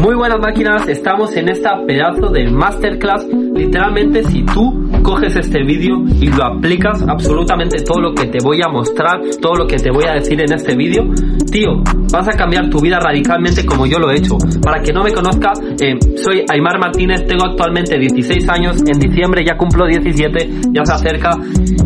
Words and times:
Muy 0.00 0.14
buenas 0.14 0.40
máquinas, 0.40 0.88
estamos 0.88 1.36
en 1.36 1.50
esta 1.50 1.84
pedazo 1.84 2.30
de 2.30 2.50
masterclass. 2.50 3.26
Literalmente 3.26 4.24
si 4.24 4.44
tú 4.44 4.89
coges 5.02 5.36
este 5.36 5.62
vídeo 5.62 6.04
y 6.20 6.26
lo 6.28 6.44
aplicas 6.44 7.02
absolutamente 7.06 7.82
todo 7.82 8.00
lo 8.00 8.14
que 8.14 8.26
te 8.26 8.38
voy 8.42 8.60
a 8.62 8.68
mostrar, 8.68 9.20
todo 9.40 9.54
lo 9.54 9.66
que 9.66 9.76
te 9.76 9.90
voy 9.90 10.04
a 10.08 10.14
decir 10.14 10.40
en 10.40 10.52
este 10.52 10.74
vídeo, 10.76 11.04
tío, 11.50 11.82
vas 12.12 12.28
a 12.28 12.32
cambiar 12.32 12.68
tu 12.70 12.80
vida 12.80 12.98
radicalmente 12.98 13.64
como 13.64 13.86
yo 13.86 13.98
lo 13.98 14.10
he 14.10 14.16
hecho. 14.16 14.36
Para 14.62 14.82
que 14.82 14.92
no 14.92 15.02
me 15.02 15.12
conozca, 15.12 15.52
eh, 15.80 15.98
soy 16.16 16.44
Aymar 16.48 16.78
Martínez, 16.78 17.26
tengo 17.26 17.44
actualmente 17.44 17.98
16 17.98 18.48
años, 18.48 18.76
en 18.86 18.98
diciembre 18.98 19.44
ya 19.44 19.56
cumplo 19.56 19.86
17, 19.86 20.50
ya 20.72 20.84
se 20.84 20.92
acerca. 20.92 21.32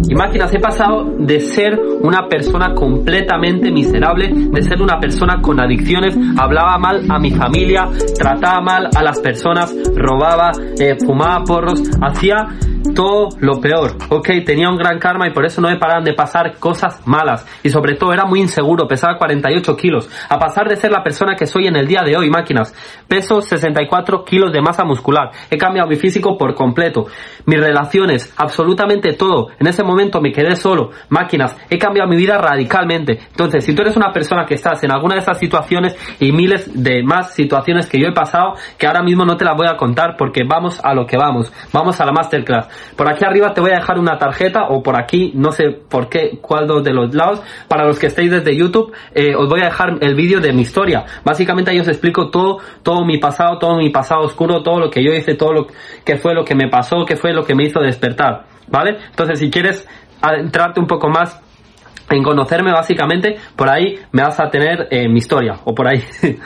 Y 0.09 0.15
máquinas, 0.15 0.53
he 0.55 0.61
pasado 0.61 1.15
de 1.19 1.41
ser 1.41 1.79
una 2.03 2.29
persona 2.29 2.75
completamente 2.75 3.71
miserable, 3.71 4.29
de 4.29 4.63
ser 4.63 4.83
una 4.83 4.99
persona 5.01 5.41
con 5.41 5.61
adicciones, 5.61 6.17
hablaba 6.39 6.79
mal 6.79 7.05
a 7.09 7.19
mi 7.19 7.31
familia, 7.31 7.89
trataba 8.19 8.61
mal 8.61 8.89
a 8.95 9.03
las 9.03 9.21
personas, 9.21 9.75
robaba, 9.97 10.53
eh, 10.79 10.97
fumaba 11.05 11.43
porros, 11.45 11.83
hacía 12.03 12.47
todo 12.95 13.04
lo 13.39 13.61
peor, 13.61 13.97
ok, 14.09 14.29
tenía 14.45 14.69
un 14.69 14.77
gran 14.77 14.99
karma 14.99 15.27
y 15.27 15.33
por 15.33 15.45
eso 15.45 15.61
no 15.61 15.69
me 15.69 15.79
paraban 15.79 16.05
de 16.05 16.15
pasar 16.15 16.59
cosas 16.59 17.07
malas. 17.07 17.47
Y 17.63 17.71
sobre 17.71 17.95
todo 17.95 18.13
era 18.13 18.25
muy 18.25 18.41
inseguro, 18.41 18.87
pesaba 18.87 19.19
48 19.19 19.77
kilos, 19.77 20.09
a 20.29 20.39
pasar 20.39 20.69
de 20.69 20.77
ser 20.77 20.91
la 20.91 21.03
persona 21.03 21.35
que 21.37 21.47
soy 21.47 21.67
en 21.67 21.77
el 21.77 21.87
día 21.87 22.03
de 22.05 22.17
hoy, 22.17 22.31
máquinas, 22.31 22.75
peso 23.09 23.41
64 23.41 24.25
kilos 24.25 24.53
de 24.53 24.61
masa 24.61 24.85
muscular, 24.85 25.31
he 25.51 25.59
cambiado 25.59 25.89
mi 25.89 25.97
físico 25.97 26.37
por 26.37 26.55
completo, 26.55 27.07
mis 27.47 27.61
relaciones, 27.61 28.33
absolutamente 28.37 29.13
todo, 29.13 29.49
en 29.59 29.67
ese 29.67 29.83
momento 29.83 30.21
me 30.21 30.33
quedé 30.33 30.57
solo, 30.57 30.91
máquinas, 31.09 31.57
he 31.71 31.79
cambiado 31.79 32.09
mi 32.09 32.17
vida 32.17 32.39
radicalmente, 32.39 33.19
entonces 33.31 33.65
si 33.65 33.75
tú 33.75 33.83
eres 33.83 33.97
una 33.97 34.13
persona 34.13 34.45
que 34.47 34.55
estás 34.55 34.83
en 34.85 34.93
alguna 34.93 35.15
de 35.15 35.21
esas 35.21 35.39
situaciones 35.39 35.97
y 36.21 36.33
miles 36.33 36.71
de 36.75 37.03
más 37.03 37.35
situaciones 37.35 37.89
que 37.89 38.01
yo 38.01 38.09
he 38.09 38.13
pasado, 38.13 38.55
que 38.79 38.87
ahora 38.87 39.03
mismo 39.03 39.25
no 39.25 39.37
te 39.37 39.45
las 39.45 39.57
voy 39.57 39.67
a 39.69 39.77
contar 39.77 40.17
porque 40.17 40.43
vamos 40.49 40.81
a 40.83 40.95
lo 40.95 41.07
que 41.07 41.17
vamos, 41.17 41.53
vamos 41.73 42.01
a 42.01 42.05
la 42.05 42.13
masterclass, 42.13 42.69
por 42.97 43.09
aquí 43.11 43.25
arriba 43.25 43.53
te 43.53 43.61
voy 43.61 43.73
a 43.73 43.77
dejar 43.77 43.99
una 43.99 44.19
tarjeta 44.19 44.69
o 44.69 44.83
por 44.83 45.01
aquí, 45.01 45.33
no 45.35 45.53
sé 45.53 45.71
por 45.71 46.09
qué, 46.09 46.39
cuál 46.41 46.67
de 46.83 46.93
los 46.93 47.15
lados. 47.15 47.43
Para 47.69 47.85
los 47.85 47.99
que 47.99 48.07
estéis 48.07 48.31
desde 48.31 48.57
YouTube, 48.57 48.93
eh, 49.15 49.35
os 49.35 49.49
voy 49.49 49.61
a 49.63 49.67
dejar 49.67 49.99
el 50.01 50.15
vídeo 50.15 50.41
de 50.41 50.53
mi 50.53 50.63
historia. 50.63 51.05
Básicamente 51.25 51.71
ahí 51.71 51.81
os 51.81 51.89
explico 51.89 52.31
todo, 52.31 52.59
todo 52.83 53.05
mi 53.05 53.19
pasado, 53.19 53.59
todo 53.59 53.77
mi 53.77 53.91
pasado 53.91 54.23
oscuro, 54.23 54.63
todo 54.63 54.79
lo 54.79 54.91
que 54.91 55.03
yo 55.03 55.13
hice, 55.13 55.35
todo 55.35 55.53
lo 55.53 55.67
que 56.05 56.17
fue 56.17 56.35
lo 56.35 56.45
que 56.45 56.55
me 56.55 56.69
pasó, 56.69 57.05
que 57.05 57.17
fue 57.17 57.33
lo 57.33 57.45
que 57.45 57.55
me 57.55 57.65
hizo 57.65 57.81
despertar. 57.81 58.47
¿Vale? 58.69 58.99
Entonces 59.11 59.39
si 59.39 59.51
quieres 59.51 59.87
adentrarte 60.23 60.81
un 60.81 60.87
poco 60.87 61.09
más 61.09 61.41
en 62.11 62.23
conocerme 62.23 62.73
básicamente, 62.73 63.37
por 63.57 63.69
ahí 63.69 63.99
me 64.13 64.23
vas 64.23 64.39
a 64.41 64.49
tener 64.51 64.89
eh, 64.91 65.09
mi 65.09 65.19
historia, 65.19 65.61
o 65.65 65.75
por 65.75 65.89
ahí. 65.89 66.03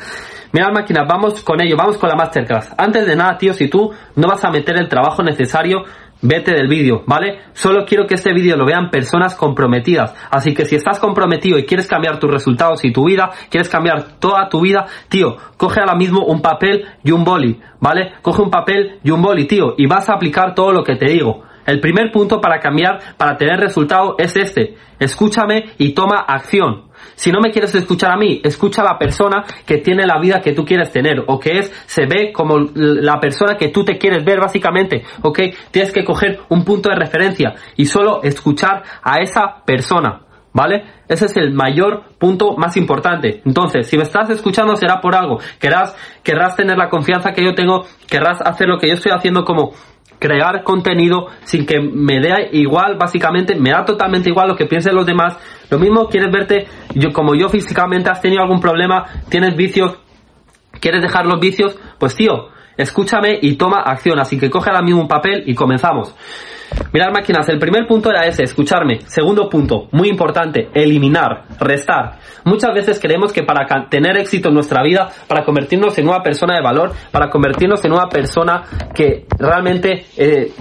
Mira 0.52 0.70
máquinas, 0.70 1.06
vamos 1.06 1.42
con 1.44 1.60
ello, 1.60 1.76
vamos 1.76 1.98
con 1.98 2.08
la 2.08 2.16
masterclass. 2.16 2.74
Antes 2.78 3.06
de 3.06 3.14
nada, 3.14 3.36
tío, 3.36 3.52
si 3.52 3.68
tú 3.68 3.92
no 4.16 4.28
vas 4.28 4.42
a 4.44 4.50
meter 4.50 4.78
el 4.78 4.88
trabajo 4.88 5.22
necesario, 5.22 5.84
vete 6.22 6.52
del 6.52 6.68
vídeo, 6.68 7.02
¿vale? 7.06 7.40
Solo 7.52 7.84
quiero 7.84 8.06
que 8.06 8.14
este 8.14 8.32
vídeo 8.32 8.56
lo 8.56 8.66
vean 8.66 8.90
personas 8.90 9.34
comprometidas. 9.34 10.14
Así 10.30 10.54
que 10.54 10.64
si 10.64 10.76
estás 10.76 10.98
comprometido 10.98 11.58
y 11.58 11.66
quieres 11.66 11.86
cambiar 11.86 12.18
tus 12.18 12.30
resultados 12.30 12.84
y 12.84 12.92
tu 12.92 13.04
vida, 13.04 13.30
quieres 13.50 13.68
cambiar 13.68 14.18
toda 14.18 14.48
tu 14.48 14.60
vida, 14.60 14.86
tío, 15.08 15.36
coge 15.56 15.80
ahora 15.80 15.94
mismo 15.94 16.24
un 16.24 16.42
papel 16.42 16.84
y 17.04 17.12
un 17.12 17.24
boli, 17.24 17.60
¿vale? 17.80 18.12
Coge 18.22 18.42
un 18.42 18.50
papel 18.50 18.98
y 19.02 19.10
un 19.10 19.22
boli, 19.22 19.46
tío, 19.46 19.74
y 19.76 19.86
vas 19.86 20.08
a 20.08 20.14
aplicar 20.14 20.54
todo 20.54 20.72
lo 20.72 20.82
que 20.82 20.96
te 20.96 21.10
digo. 21.10 21.42
El 21.68 21.80
primer 21.80 22.10
punto 22.10 22.40
para 22.40 22.60
cambiar, 22.60 22.98
para 23.18 23.36
tener 23.36 23.60
resultado 23.60 24.14
es 24.16 24.34
este. 24.36 24.76
Escúchame 24.98 25.74
y 25.76 25.92
toma 25.92 26.20
acción. 26.20 26.84
Si 27.14 27.30
no 27.30 27.40
me 27.42 27.50
quieres 27.50 27.74
escuchar 27.74 28.10
a 28.10 28.16
mí, 28.16 28.40
escucha 28.42 28.80
a 28.80 28.86
la 28.86 28.98
persona 28.98 29.44
que 29.66 29.76
tiene 29.76 30.06
la 30.06 30.18
vida 30.18 30.40
que 30.40 30.54
tú 30.54 30.64
quieres 30.64 30.90
tener 30.90 31.22
o 31.26 31.38
que 31.38 31.58
es, 31.58 31.70
se 31.84 32.06
ve 32.06 32.32
como 32.32 32.56
la 32.74 33.20
persona 33.20 33.58
que 33.58 33.68
tú 33.68 33.84
te 33.84 33.98
quieres 33.98 34.24
ver 34.24 34.40
básicamente, 34.40 35.02
¿ok? 35.20 35.40
Tienes 35.70 35.92
que 35.92 36.04
coger 36.04 36.40
un 36.48 36.64
punto 36.64 36.88
de 36.88 36.96
referencia 36.96 37.54
y 37.76 37.84
solo 37.84 38.22
escuchar 38.22 38.82
a 39.02 39.20
esa 39.20 39.62
persona. 39.66 40.22
¿Vale? 40.50 40.82
Ese 41.06 41.26
es 41.26 41.36
el 41.36 41.52
mayor 41.52 42.14
punto 42.18 42.56
más 42.56 42.76
importante. 42.78 43.42
Entonces, 43.44 43.86
si 43.86 43.96
me 43.96 44.02
estás 44.02 44.30
escuchando 44.30 44.74
será 44.74 45.00
por 45.00 45.14
algo. 45.14 45.38
Querrás, 45.60 45.94
querrás 46.24 46.56
tener 46.56 46.76
la 46.76 46.88
confianza 46.88 47.32
que 47.32 47.44
yo 47.44 47.54
tengo, 47.54 47.84
querrás 48.08 48.40
hacer 48.40 48.66
lo 48.66 48.78
que 48.78 48.88
yo 48.88 48.94
estoy 48.94 49.12
haciendo 49.14 49.44
como 49.44 49.72
crear 50.18 50.62
contenido 50.62 51.26
sin 51.44 51.66
que 51.66 51.80
me 51.80 52.20
dé 52.20 52.50
igual, 52.52 52.96
básicamente, 52.98 53.54
me 53.54 53.70
da 53.70 53.84
totalmente 53.84 54.28
igual 54.28 54.48
lo 54.48 54.56
que 54.56 54.66
piensen 54.66 54.94
los 54.94 55.06
demás. 55.06 55.38
Lo 55.70 55.78
mismo 55.78 56.08
quieres 56.08 56.30
verte, 56.32 56.66
yo 56.94 57.12
como 57.12 57.34
yo 57.34 57.48
físicamente 57.48 58.10
has 58.10 58.20
tenido 58.20 58.42
algún 58.42 58.60
problema, 58.60 59.04
tienes 59.28 59.56
vicios, 59.56 59.98
quieres 60.80 61.02
dejar 61.02 61.26
los 61.26 61.40
vicios, 61.40 61.78
pues 61.98 62.14
tío, 62.14 62.48
escúchame 62.76 63.38
y 63.42 63.56
toma 63.56 63.82
acción. 63.82 64.18
Así 64.18 64.38
que 64.38 64.50
coge 64.50 64.70
ahora 64.70 64.82
mismo 64.82 65.02
un 65.02 65.08
papel 65.08 65.44
y 65.46 65.54
comenzamos. 65.54 66.14
Mirad 66.92 67.12
máquinas, 67.12 67.48
el 67.48 67.58
primer 67.58 67.86
punto 67.86 68.10
era 68.10 68.26
ese, 68.26 68.44
escucharme. 68.44 69.00
Segundo 69.06 69.48
punto, 69.48 69.88
muy 69.92 70.08
importante, 70.08 70.68
eliminar, 70.74 71.44
restar. 71.60 72.18
Muchas 72.44 72.74
veces 72.74 72.98
creemos 73.00 73.32
que 73.32 73.42
para 73.42 73.66
tener 73.88 74.16
éxito 74.16 74.48
en 74.48 74.54
nuestra 74.54 74.82
vida, 74.82 75.08
para 75.26 75.44
convertirnos 75.44 75.98
en 75.98 76.08
una 76.08 76.22
persona 76.22 76.54
de 76.54 76.62
valor, 76.62 76.92
para 77.10 77.28
convertirnos 77.28 77.84
en 77.84 77.92
una 77.92 78.08
persona 78.08 78.62
que 78.94 79.26
realmente 79.38 80.06
eh, 80.16 80.52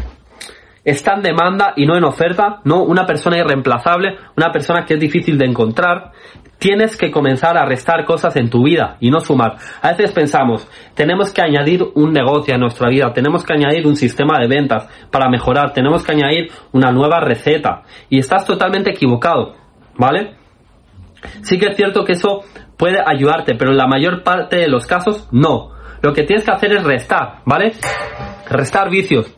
está 0.87 1.15
en 1.15 1.21
demanda 1.21 1.73
y 1.75 1.85
no 1.85 1.97
en 1.97 2.05
oferta, 2.05 2.61
no 2.63 2.81
una 2.81 3.05
persona 3.05 3.37
irreemplazable, 3.37 4.15
una 4.37 4.53
persona 4.53 4.85
que 4.85 4.93
es 4.93 4.99
difícil 5.01 5.37
de 5.37 5.45
encontrar, 5.45 6.13
tienes 6.59 6.95
que 6.95 7.11
comenzar 7.11 7.57
a 7.57 7.65
restar 7.65 8.05
cosas 8.05 8.37
en 8.37 8.49
tu 8.49 8.63
vida 8.63 8.95
y 9.01 9.11
no 9.11 9.19
sumar. 9.19 9.57
A 9.81 9.89
veces 9.89 10.13
pensamos, 10.13 10.65
tenemos 10.95 11.33
que 11.33 11.41
añadir 11.41 11.83
un 11.95 12.13
negocio 12.13 12.55
a 12.55 12.57
nuestra 12.57 12.87
vida, 12.87 13.11
tenemos 13.11 13.43
que 13.43 13.51
añadir 13.51 13.85
un 13.85 13.97
sistema 13.97 14.39
de 14.39 14.47
ventas 14.47 14.87
para 15.11 15.29
mejorar, 15.29 15.73
tenemos 15.73 16.05
que 16.05 16.13
añadir 16.13 16.51
una 16.71 16.89
nueva 16.93 17.19
receta 17.19 17.83
y 18.09 18.19
estás 18.19 18.45
totalmente 18.45 18.91
equivocado, 18.91 19.55
¿vale? 19.97 20.35
Sí 21.41 21.59
que 21.59 21.67
es 21.67 21.75
cierto 21.75 22.05
que 22.05 22.13
eso 22.13 22.45
puede 22.77 22.99
ayudarte, 23.05 23.55
pero 23.55 23.71
en 23.71 23.77
la 23.77 23.87
mayor 23.87 24.23
parte 24.23 24.55
de 24.55 24.69
los 24.69 24.87
casos 24.87 25.27
no. 25.33 25.71
Lo 26.01 26.13
que 26.13 26.23
tienes 26.23 26.45
que 26.45 26.51
hacer 26.51 26.71
es 26.71 26.83
restar, 26.83 27.41
¿vale? 27.43 27.73
Restar 28.49 28.89
vicios, 28.89 29.35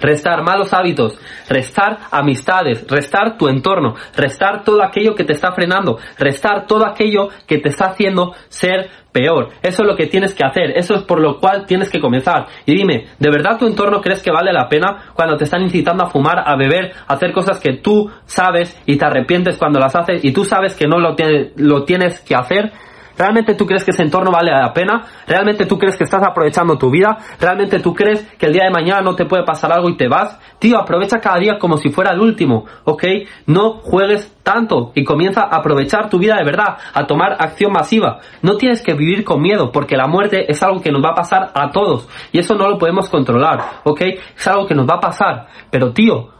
restar 0.00 0.42
malos 0.42 0.72
hábitos, 0.72 1.18
restar 1.48 1.98
amistades, 2.10 2.86
restar 2.88 3.36
tu 3.36 3.48
entorno, 3.48 3.94
restar 4.16 4.64
todo 4.64 4.82
aquello 4.82 5.14
que 5.14 5.24
te 5.24 5.32
está 5.32 5.52
frenando, 5.52 5.98
restar 6.18 6.66
todo 6.66 6.86
aquello 6.86 7.28
que 7.46 7.58
te 7.58 7.68
está 7.68 7.86
haciendo 7.86 8.34
ser 8.48 8.90
peor. 9.12 9.48
Eso 9.62 9.82
es 9.82 9.88
lo 9.88 9.96
que 9.96 10.06
tienes 10.06 10.34
que 10.34 10.44
hacer, 10.44 10.76
eso 10.76 10.94
es 10.94 11.02
por 11.02 11.20
lo 11.20 11.38
cual 11.38 11.64
tienes 11.66 11.90
que 11.90 12.00
comenzar. 12.00 12.46
Y 12.66 12.76
dime, 12.76 13.06
¿de 13.18 13.30
verdad 13.30 13.58
tu 13.58 13.66
entorno 13.66 14.00
crees 14.00 14.22
que 14.22 14.30
vale 14.30 14.52
la 14.52 14.68
pena 14.68 15.12
cuando 15.14 15.36
te 15.36 15.44
están 15.44 15.62
incitando 15.62 16.04
a 16.04 16.10
fumar, 16.10 16.42
a 16.46 16.54
beber, 16.56 16.92
a 17.06 17.14
hacer 17.14 17.32
cosas 17.32 17.58
que 17.58 17.78
tú 17.78 18.10
sabes 18.26 18.78
y 18.84 18.96
te 18.96 19.06
arrepientes 19.06 19.56
cuando 19.56 19.80
las 19.80 19.96
haces 19.96 20.22
y 20.22 20.32
tú 20.32 20.44
sabes 20.44 20.74
que 20.76 20.86
no 20.86 20.98
lo, 20.98 21.16
lo 21.56 21.84
tienes 21.84 22.20
que 22.20 22.34
hacer? 22.34 22.72
¿Realmente 23.16 23.54
tú 23.54 23.66
crees 23.66 23.84
que 23.84 23.90
ese 23.90 24.02
entorno 24.02 24.30
vale 24.30 24.50
la 24.50 24.72
pena? 24.72 25.02
¿Realmente 25.26 25.66
tú 25.66 25.78
crees 25.78 25.96
que 25.96 26.04
estás 26.04 26.22
aprovechando 26.22 26.76
tu 26.76 26.90
vida? 26.90 27.16
¿Realmente 27.40 27.80
tú 27.80 27.94
crees 27.94 28.22
que 28.38 28.46
el 28.46 28.52
día 28.52 28.64
de 28.64 28.70
mañana 28.70 29.00
no 29.00 29.14
te 29.14 29.24
puede 29.24 29.44
pasar 29.44 29.72
algo 29.72 29.88
y 29.88 29.96
te 29.96 30.08
vas? 30.08 30.38
Tío, 30.58 30.78
aprovecha 30.78 31.18
cada 31.18 31.38
día 31.38 31.58
como 31.58 31.78
si 31.78 31.90
fuera 31.90 32.12
el 32.12 32.20
último, 32.20 32.66
¿ok? 32.84 33.04
No 33.46 33.78
juegues 33.82 34.36
tanto 34.42 34.92
y 34.94 35.04
comienza 35.04 35.42
a 35.42 35.56
aprovechar 35.56 36.08
tu 36.08 36.18
vida 36.18 36.36
de 36.36 36.44
verdad, 36.44 36.76
a 36.92 37.06
tomar 37.06 37.36
acción 37.38 37.72
masiva. 37.72 38.20
No 38.42 38.56
tienes 38.56 38.82
que 38.82 38.94
vivir 38.94 39.24
con 39.24 39.40
miedo 39.40 39.72
porque 39.72 39.96
la 39.96 40.06
muerte 40.06 40.50
es 40.50 40.62
algo 40.62 40.80
que 40.80 40.92
nos 40.92 41.02
va 41.02 41.10
a 41.10 41.14
pasar 41.14 41.50
a 41.54 41.70
todos 41.70 42.08
y 42.32 42.38
eso 42.38 42.54
no 42.54 42.68
lo 42.68 42.78
podemos 42.78 43.08
controlar, 43.08 43.80
¿ok? 43.84 44.00
Es 44.36 44.46
algo 44.46 44.66
que 44.66 44.74
nos 44.74 44.88
va 44.88 44.94
a 44.94 45.00
pasar. 45.00 45.46
Pero 45.70 45.92
tío, 45.92 46.35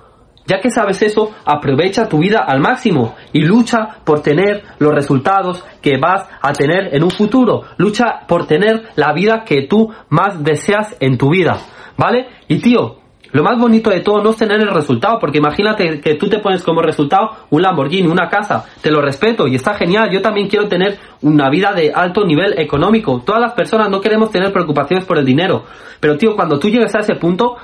ya 0.46 0.60
que 0.60 0.70
sabes 0.70 1.02
eso, 1.02 1.32
aprovecha 1.44 2.08
tu 2.08 2.18
vida 2.18 2.44
al 2.46 2.60
máximo 2.60 3.14
y 3.32 3.40
lucha 3.40 3.98
por 4.04 4.20
tener 4.20 4.62
los 4.78 4.92
resultados 4.92 5.64
que 5.82 5.98
vas 5.98 6.28
a 6.40 6.52
tener 6.52 6.94
en 6.94 7.02
un 7.02 7.10
futuro. 7.10 7.62
Lucha 7.76 8.20
por 8.26 8.46
tener 8.46 8.90
la 8.96 9.12
vida 9.12 9.44
que 9.44 9.62
tú 9.62 9.92
más 10.08 10.42
deseas 10.42 10.96
en 11.00 11.18
tu 11.18 11.30
vida. 11.30 11.58
¿Vale? 11.96 12.28
Y 12.48 12.58
tío, 12.58 12.98
lo 13.32 13.42
más 13.42 13.58
bonito 13.58 13.90
de 13.90 14.00
todo 14.00 14.22
no 14.22 14.30
es 14.30 14.36
tener 14.36 14.60
el 14.60 14.72
resultado, 14.72 15.18
porque 15.18 15.38
imagínate 15.38 16.00
que 16.00 16.14
tú 16.14 16.28
te 16.28 16.38
pones 16.38 16.62
como 16.62 16.80
resultado 16.80 17.30
un 17.50 17.62
Lamborghini, 17.62 18.06
una 18.06 18.28
casa, 18.28 18.64
te 18.80 18.90
lo 18.90 19.00
respeto 19.00 19.46
y 19.46 19.56
está 19.56 19.74
genial, 19.74 20.10
yo 20.10 20.22
también 20.22 20.48
quiero 20.48 20.68
tener 20.68 20.98
una 21.22 21.50
vida 21.50 21.72
de 21.72 21.92
alto 21.92 22.24
nivel 22.24 22.58
económico. 22.58 23.22
Todas 23.24 23.40
las 23.40 23.52
personas 23.52 23.90
no 23.90 24.00
queremos 24.00 24.30
tener 24.30 24.52
preocupaciones 24.52 25.04
por 25.04 25.18
el 25.18 25.24
dinero, 25.24 25.64
pero 26.00 26.16
tío, 26.16 26.36
cuando 26.36 26.58
tú 26.58 26.68
llegues 26.68 26.94
a 26.94 27.00
ese 27.00 27.16
punto, 27.16 27.56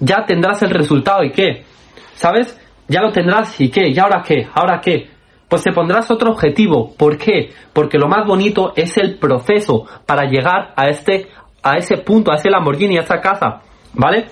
ya 0.00 0.24
tendrás 0.26 0.62
el 0.62 0.70
resultado 0.70 1.22
y 1.22 1.30
qué? 1.30 1.64
¿Sabes? 2.14 2.58
Ya 2.88 3.00
lo 3.00 3.12
tendrás 3.12 3.60
y 3.60 3.70
qué, 3.70 3.88
¿y 3.88 3.98
ahora 3.98 4.22
qué? 4.26 4.48
¿Ahora 4.54 4.80
qué? 4.80 5.08
Pues 5.48 5.62
te 5.62 5.72
pondrás 5.72 6.10
otro 6.10 6.30
objetivo. 6.30 6.94
¿Por 6.94 7.18
qué? 7.18 7.50
Porque 7.72 7.98
lo 7.98 8.08
más 8.08 8.26
bonito 8.26 8.72
es 8.76 8.96
el 8.96 9.18
proceso 9.18 9.86
para 10.06 10.24
llegar 10.24 10.72
a 10.76 10.88
este, 10.88 11.28
a 11.62 11.76
ese 11.76 11.98
punto, 11.98 12.32
a 12.32 12.36
ese 12.36 12.50
Lamborghini, 12.50 12.98
a 12.98 13.02
esa 13.02 13.20
casa. 13.20 13.60
¿Vale? 13.94 14.26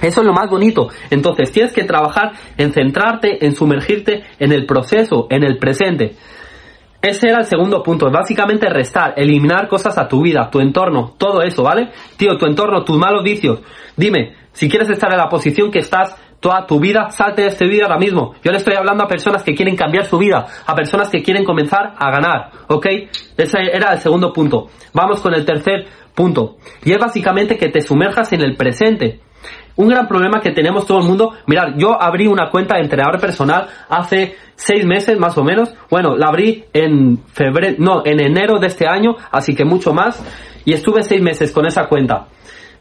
Eso 0.00 0.20
es 0.20 0.26
lo 0.26 0.32
más 0.32 0.50
bonito. 0.50 0.88
Entonces 1.10 1.52
tienes 1.52 1.72
que 1.72 1.84
trabajar 1.84 2.32
en 2.56 2.72
centrarte, 2.72 3.44
en 3.44 3.54
sumergirte 3.54 4.24
en 4.38 4.52
el 4.52 4.66
proceso, 4.66 5.26
en 5.30 5.44
el 5.44 5.58
presente. 5.58 6.16
ese 7.00 7.28
era 7.28 7.38
el 7.38 7.46
segundo 7.46 7.82
punto, 7.82 8.10
básicamente 8.10 8.68
restar, 8.68 9.14
eliminar 9.16 9.66
cosas 9.66 9.98
a 9.98 10.06
tu 10.06 10.22
vida, 10.22 10.48
tu 10.50 10.60
entorno, 10.60 11.14
todo 11.18 11.42
eso, 11.42 11.64
¿vale? 11.64 11.90
Tío, 12.16 12.36
tu 12.36 12.46
entorno, 12.46 12.84
tus 12.84 12.96
malos 12.96 13.24
vicios. 13.24 13.60
Dime, 13.96 14.36
si 14.52 14.68
quieres 14.68 14.88
estar 14.88 15.10
en 15.10 15.18
la 15.18 15.28
posición 15.28 15.70
que 15.70 15.80
estás 15.80 16.14
toda 16.42 16.66
tu 16.66 16.80
vida, 16.80 17.10
salte 17.10 17.42
de 17.42 17.48
este 17.48 17.66
vídeo 17.66 17.84
ahora 17.86 17.98
mismo. 17.98 18.34
Yo 18.42 18.50
le 18.50 18.58
estoy 18.58 18.74
hablando 18.74 19.04
a 19.04 19.06
personas 19.06 19.44
que 19.44 19.54
quieren 19.54 19.76
cambiar 19.76 20.04
su 20.06 20.18
vida, 20.18 20.44
a 20.66 20.74
personas 20.74 21.08
que 21.08 21.22
quieren 21.22 21.44
comenzar 21.44 21.94
a 21.96 22.10
ganar, 22.10 22.50
¿ok? 22.66 22.86
Ese 23.38 23.58
era 23.72 23.92
el 23.92 24.00
segundo 24.00 24.32
punto. 24.32 24.66
Vamos 24.92 25.20
con 25.20 25.32
el 25.34 25.46
tercer 25.46 25.86
punto. 26.14 26.56
Y 26.84 26.92
es 26.92 26.98
básicamente 26.98 27.56
que 27.56 27.68
te 27.68 27.80
sumerjas 27.80 28.32
en 28.32 28.42
el 28.42 28.56
presente. 28.56 29.20
Un 29.76 29.88
gran 29.88 30.08
problema 30.08 30.40
que 30.40 30.50
tenemos 30.50 30.84
todo 30.84 30.98
el 30.98 31.04
mundo, 31.04 31.32
mirad, 31.46 31.74
yo 31.76 32.00
abrí 32.00 32.26
una 32.26 32.50
cuenta 32.50 32.74
de 32.74 32.82
entrenador 32.82 33.20
personal 33.20 33.68
hace 33.88 34.34
seis 34.56 34.84
meses 34.84 35.18
más 35.18 35.38
o 35.38 35.44
menos, 35.44 35.72
bueno, 35.88 36.16
la 36.16 36.26
abrí 36.26 36.64
en 36.72 37.18
febrero, 37.32 37.76
no, 37.78 38.02
en 38.04 38.20
enero 38.20 38.58
de 38.58 38.66
este 38.66 38.86
año, 38.86 39.16
así 39.30 39.54
que 39.54 39.64
mucho 39.64 39.94
más, 39.94 40.22
y 40.64 40.74
estuve 40.74 41.04
seis 41.04 41.22
meses 41.22 41.52
con 41.52 41.66
esa 41.66 41.86
cuenta. 41.86 42.26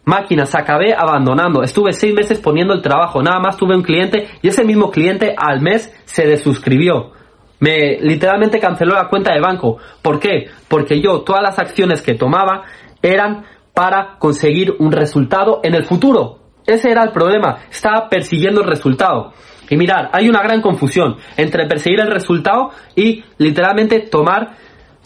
Máquinas, 0.03 0.55
acabé 0.55 0.93
abandonando, 0.93 1.61
estuve 1.61 1.93
seis 1.93 2.13
meses 2.13 2.39
poniendo 2.39 2.73
el 2.73 2.81
trabajo, 2.81 3.21
nada 3.21 3.39
más 3.39 3.55
tuve 3.55 3.75
un 3.75 3.83
cliente 3.83 4.27
y 4.41 4.47
ese 4.47 4.63
mismo 4.63 4.89
cliente 4.89 5.35
al 5.37 5.61
mes 5.61 5.93
se 6.05 6.25
desuscribió. 6.25 7.11
Me 7.59 7.99
literalmente 8.01 8.59
canceló 8.59 8.95
la 8.95 9.07
cuenta 9.07 9.31
de 9.33 9.39
banco. 9.39 9.77
¿Por 10.01 10.19
qué? 10.19 10.47
Porque 10.67 10.99
yo 10.99 11.21
todas 11.21 11.43
las 11.43 11.59
acciones 11.59 12.01
que 12.01 12.15
tomaba 12.15 12.63
eran 13.03 13.45
para 13.75 14.17
conseguir 14.17 14.73
un 14.79 14.91
resultado 14.91 15.59
en 15.63 15.75
el 15.75 15.85
futuro. 15.85 16.39
Ese 16.65 16.89
era 16.89 17.03
el 17.03 17.11
problema. 17.11 17.59
Estaba 17.69 18.09
persiguiendo 18.09 18.61
el 18.61 18.67
resultado. 18.67 19.33
Y 19.69 19.77
mirar, 19.77 20.09
hay 20.11 20.27
una 20.27 20.41
gran 20.41 20.61
confusión 20.61 21.17
entre 21.37 21.67
perseguir 21.67 22.01
el 22.01 22.11
resultado 22.11 22.71
y 22.95 23.23
literalmente 23.37 24.01
tomar 24.01 24.57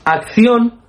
acción 0.06 0.80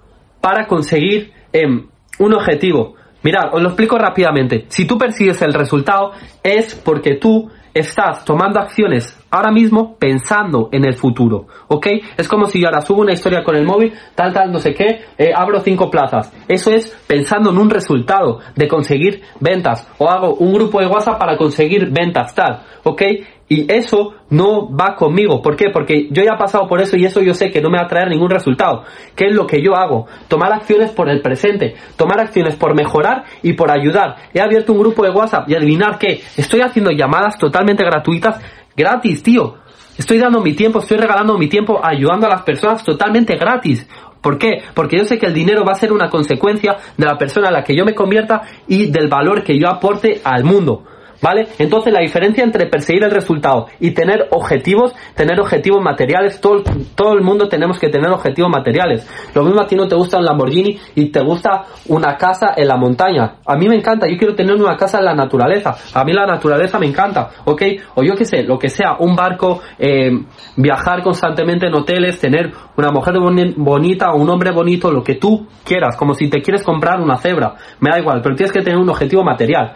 para 0.41 0.67
conseguir 0.67 1.33
em, 1.53 1.89
un 2.19 2.35
objetivo. 2.35 2.95
Mirad, 3.27 3.53
os 3.53 3.61
lo 3.61 3.71
explico 3.71 3.99
rápidamente. 3.99 4.67
Si 4.69 4.87
tú 4.87 4.97
persigues 4.97 5.43
el 5.43 5.53
resultado 5.53 6.13
es 6.45 6.77
porque 6.77 7.17
tú 7.17 7.51
estás 7.75 8.25
tomando 8.25 8.61
acciones 8.61 9.19
ahora 9.37 9.51
mismo 9.51 9.97
pensando 9.99 10.69
en 10.73 10.85
el 10.85 10.95
futuro, 10.95 11.47
¿ok? 11.69 11.87
Es 12.17 12.29
como 12.29 12.47
si 12.47 12.61
yo 12.61 12.69
ahora 12.69 12.81
subo 12.81 13.03
una 13.03 13.13
historia 13.13 13.45
con 13.45 13.57
el 13.57 13.65
móvil, 13.65 13.93
tal, 14.15 14.33
tal, 14.33 14.53
no 14.53 14.59
sé 14.59 14.75
qué, 14.75 15.01
eh, 15.19 15.33
abro 15.35 15.61
cinco 15.61 15.91
plazas. 15.91 16.33
Eso 16.49 16.71
es 16.71 16.97
pensando 17.07 17.51
en 17.51 17.59
un 17.59 17.71
resultado 17.71 18.41
de 18.55 18.69
conseguir 18.69 19.23
ventas 19.41 19.89
o 19.99 20.09
hago 20.09 20.35
un 20.35 20.53
grupo 20.53 20.81
de 20.81 20.87
WhatsApp 20.87 21.19
para 21.19 21.37
conseguir 21.37 21.91
ventas, 21.91 22.35
tal, 22.35 22.63
¿ok? 22.85 23.03
Y 23.49 23.73
eso 23.73 24.15
no 24.31 24.75
va 24.75 24.97
conmigo. 24.97 25.41
¿Por 25.41 25.57
qué? 25.57 25.71
Porque 25.73 26.09
yo 26.11 26.25
ya 26.25 26.33
he 26.35 26.39
pasado 26.39 26.67
por 26.67 26.81
eso 26.81 26.97
y 26.97 27.05
eso 27.05 27.21
yo 27.21 27.33
sé 27.33 27.51
que 27.51 27.61
no 27.61 27.71
me 27.71 27.79
va 27.79 27.85
a 27.85 27.89
traer 27.89 28.09
ningún 28.09 28.31
resultado. 28.31 28.83
¿Qué 29.15 29.27
es 29.27 29.35
lo 29.35 29.47
que 29.47 29.63
yo 29.63 29.77
hago? 29.77 30.07
Tomar 30.27 30.53
acciones 30.53 30.91
por 30.91 31.09
el 31.09 31.23
presente. 31.23 31.77
Tomar 31.97 32.19
acciones 32.21 32.57
por 32.57 32.75
mejorar 32.75 33.25
y 33.43 33.53
por 33.53 33.71
ayudar. 33.71 34.17
He 34.35 34.41
abierto 34.41 34.73
un 34.73 34.81
grupo 34.81 35.05
de 35.05 35.11
WhatsApp 35.11 35.49
y 35.49 35.55
adivinar 35.55 35.99
que 35.99 36.23
estoy 36.37 36.61
haciendo 36.61 36.91
llamadas 36.91 37.39
totalmente 37.39 37.85
gratuitas. 37.85 38.41
Gratis, 38.77 39.23
tío. 39.23 39.57
Estoy 39.97 40.19
dando 40.19 40.43
mi 40.43 40.53
tiempo, 40.53 40.81
estoy 40.81 40.99
regalando 40.99 41.39
mi 41.39 41.49
tiempo 41.49 41.81
ayudando 41.83 42.27
a 42.27 42.31
las 42.31 42.43
personas 42.43 42.85
totalmente 42.85 43.37
gratis. 43.37 43.89
¿Por 44.21 44.39
qué? 44.39 44.63
Porque 44.75 44.99
yo 44.99 45.05
sé 45.05 45.19
que 45.19 45.27
el 45.27 45.33
dinero 45.33 45.65
va 45.65 45.73
a 45.73 45.77
ser 45.77 45.93
una 45.93 46.11
consecuencia 46.11 46.77
de 46.97 47.07
la 47.07 47.17
persona 47.17 47.49
a 47.49 47.53
la 47.53 47.65
que 47.65 47.75
yo 47.75 47.85
me 47.85 47.95
convierta 47.95 48.43
y 48.69 48.91
del 48.91 49.09
valor 49.09 49.43
que 49.43 49.59
yo 49.59 49.69
aporte 49.69 50.21
al 50.23 50.45
mundo. 50.45 50.85
¿Vale? 51.21 51.49
Entonces 51.59 51.93
la 51.93 52.01
diferencia 52.01 52.45
entre 52.45 52.67
perseguir 52.67 53.05
el 53.05 53.11
resultado 53.11 53.67
y 53.81 53.93
tener 53.93 54.29
objetivos, 54.31 54.95
tener 55.15 55.41
objetivos 55.41 55.83
materiales, 55.83 56.41
todo, 56.41 56.63
todo 56.95 57.13
el 57.15 57.23
mundo 57.23 57.49
tenemos 57.49 57.79
que 57.79 57.89
tener 57.89 58.11
objetivos 58.11 58.51
materiales. 58.51 59.09
Lo 59.35 59.43
mismo 59.43 59.61
a 59.61 59.67
ti 59.67 59.77
no 59.77 59.89
te 59.89 59.95
gusta 59.95 60.19
un 60.19 60.25
Lamborghini 60.25 60.79
y 60.95 61.11
te 61.11 61.21
gusta 61.21 61.65
una 61.89 62.17
casa 62.17 62.55
en 62.57 62.69
la 62.69 62.77
montaña. 62.77 63.37
A 63.47 63.57
mí 63.57 63.69
me 63.69 63.77
encanta, 63.77 64.07
yo 64.07 64.17
quiero 64.17 64.35
tener 64.35 64.55
una 64.57 64.77
casa 64.77 64.99
en 64.99 65.05
la 65.07 65.15
naturaleza. 65.15 65.77
A 65.95 66.05
mí 66.05 66.13
la 66.13 66.27
naturaleza 66.27 66.79
me 66.79 66.87
encanta, 66.87 67.31
¿ok? 67.45 67.63
O 67.95 68.03
yo 68.03 68.15
qué 68.15 68.25
sé, 68.25 68.43
lo 68.43 68.59
que 68.59 68.69
sea, 68.69 68.97
un 68.99 69.15
barco, 69.17 69.61
eh, 69.79 70.11
viajar 70.57 71.03
constantemente 71.03 71.67
en 71.67 71.75
hoteles, 71.75 72.19
tener 72.19 72.53
una 72.77 72.91
mujer 72.91 73.15
bonita 73.57 74.13
o 74.13 74.17
un 74.17 74.29
hombre 74.29 74.53
bonito, 74.53 74.91
lo 74.91 75.03
que 75.03 75.15
tú 75.15 75.47
quieras, 75.65 75.97
como 75.97 76.15
si 76.15 76.29
te 76.29 76.41
quieres 76.43 76.63
comprar 76.63 77.01
una 77.01 77.17
cebra. 77.17 77.55
Me 77.81 77.91
da 77.91 77.99
igual, 77.99 78.21
pero 78.23 78.35
tienes 78.35 78.53
que 78.53 78.63
tener 78.63 78.79
un 78.79 78.89
objetivo 78.89 79.23
material. 79.25 79.75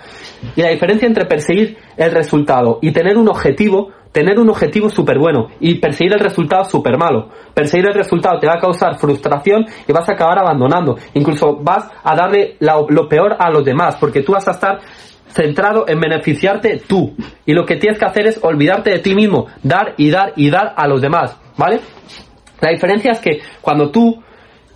Y 0.55 0.62
la 0.62 0.70
diferencia 0.70 1.06
entre 1.06 1.25
perseguir 1.25 1.79
el 1.97 2.11
resultado 2.11 2.79
y 2.82 2.93
tener 2.93 3.17
un 3.17 3.29
objetivo, 3.29 3.91
tener 4.12 4.38
un 4.38 4.50
objetivo 4.50 4.88
súper 4.91 5.19
bueno 5.19 5.49
y 5.61 5.76
perseguir 5.76 6.14
el 6.14 6.20
resultado 6.20 6.64
súper 6.64 6.99
malo. 6.99 7.29
Perseguir 7.55 7.88
el 7.88 7.94
resultado 7.94 8.38
te 8.38 8.47
va 8.47 8.55
a 8.55 8.61
causar 8.61 8.99
frustración 8.99 9.64
y 9.87 9.93
vas 9.93 10.08
a 10.08 10.12
acabar 10.12 10.38
abandonando. 10.38 10.96
Incluso 11.14 11.56
vas 11.56 11.88
a 12.03 12.14
darle 12.14 12.56
lo 12.61 13.08
peor 13.08 13.37
a 13.38 13.50
los 13.50 13.64
demás 13.64 13.96
porque 13.99 14.23
tú 14.23 14.32
vas 14.32 14.46
a 14.49 14.53
estar 14.53 14.81
centrado 15.31 15.85
en 15.88 16.00
beneficiarte 16.00 16.82
tú. 16.87 17.14
Y 17.46 17.55
lo 17.55 17.64
que 17.64 17.76
tienes 17.76 17.99
que 17.99 18.05
hacer 18.05 18.26
es 18.26 18.38
olvidarte 18.43 18.91
de 18.91 18.99
ti 18.99 19.14
mismo, 19.14 19.46
dar 19.62 19.94
y 19.96 20.11
dar 20.11 20.32
y 20.37 20.50
dar 20.50 20.75
a 20.76 20.87
los 20.87 21.00
demás. 21.00 21.37
¿Vale? 21.56 21.81
La 22.60 22.70
diferencia 22.70 23.12
es 23.12 23.20
que 23.20 23.40
cuando 23.60 23.90
tú 23.90 24.22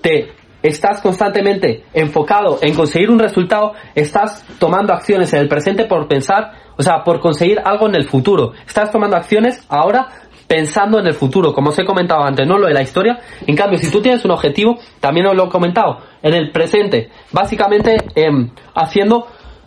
te 0.01 0.33
estás 0.63 1.03
constantemente 1.03 1.85
enfocado 1.93 2.59
en 2.63 2.75
conseguir 2.75 3.11
un 3.11 3.19
resultado, 3.19 3.73
estás 3.95 4.45
tomando 4.59 4.95
acciones 4.95 5.33
en 5.35 5.41
el 5.41 5.49
presente 5.49 5.85
por 5.85 6.09
pensar, 6.09 6.53
o 6.77 6.83
sea, 6.83 7.05
por 7.05 7.21
conseguir 7.21 7.61
algo 7.63 7.87
en 7.87 7.97
el 7.97 8.05
futuro. 8.05 8.53
Estás 8.67 8.91
tomando 8.91 9.17
acciones 9.17 9.65
ahora 9.69 10.09
pensando 10.47 10.99
en 10.99 11.07
el 11.07 11.15
futuro, 11.15 11.53
como 11.53 11.71
os 11.71 11.79
he 11.79 11.85
comentado 11.85 12.23
antes, 12.23 12.47
no 12.47 12.59
lo 12.59 12.67
de 12.67 12.75
la 12.75 12.83
historia. 12.83 13.19
En 13.47 13.57
cambio, 13.57 13.79
si 13.79 13.91
tú 13.91 14.01
tienes 14.01 14.25
un 14.25 14.31
objetivo, 14.31 14.79
también 15.01 15.27
os 15.27 15.37
lo 15.37 15.47
he 15.47 15.49
comentado, 15.49 15.99
en 16.23 16.35
el 16.35 16.51
presente, 16.51 17.11
básicamente 17.33 17.97
em, 18.15 18.51
haciendo 18.75 19.27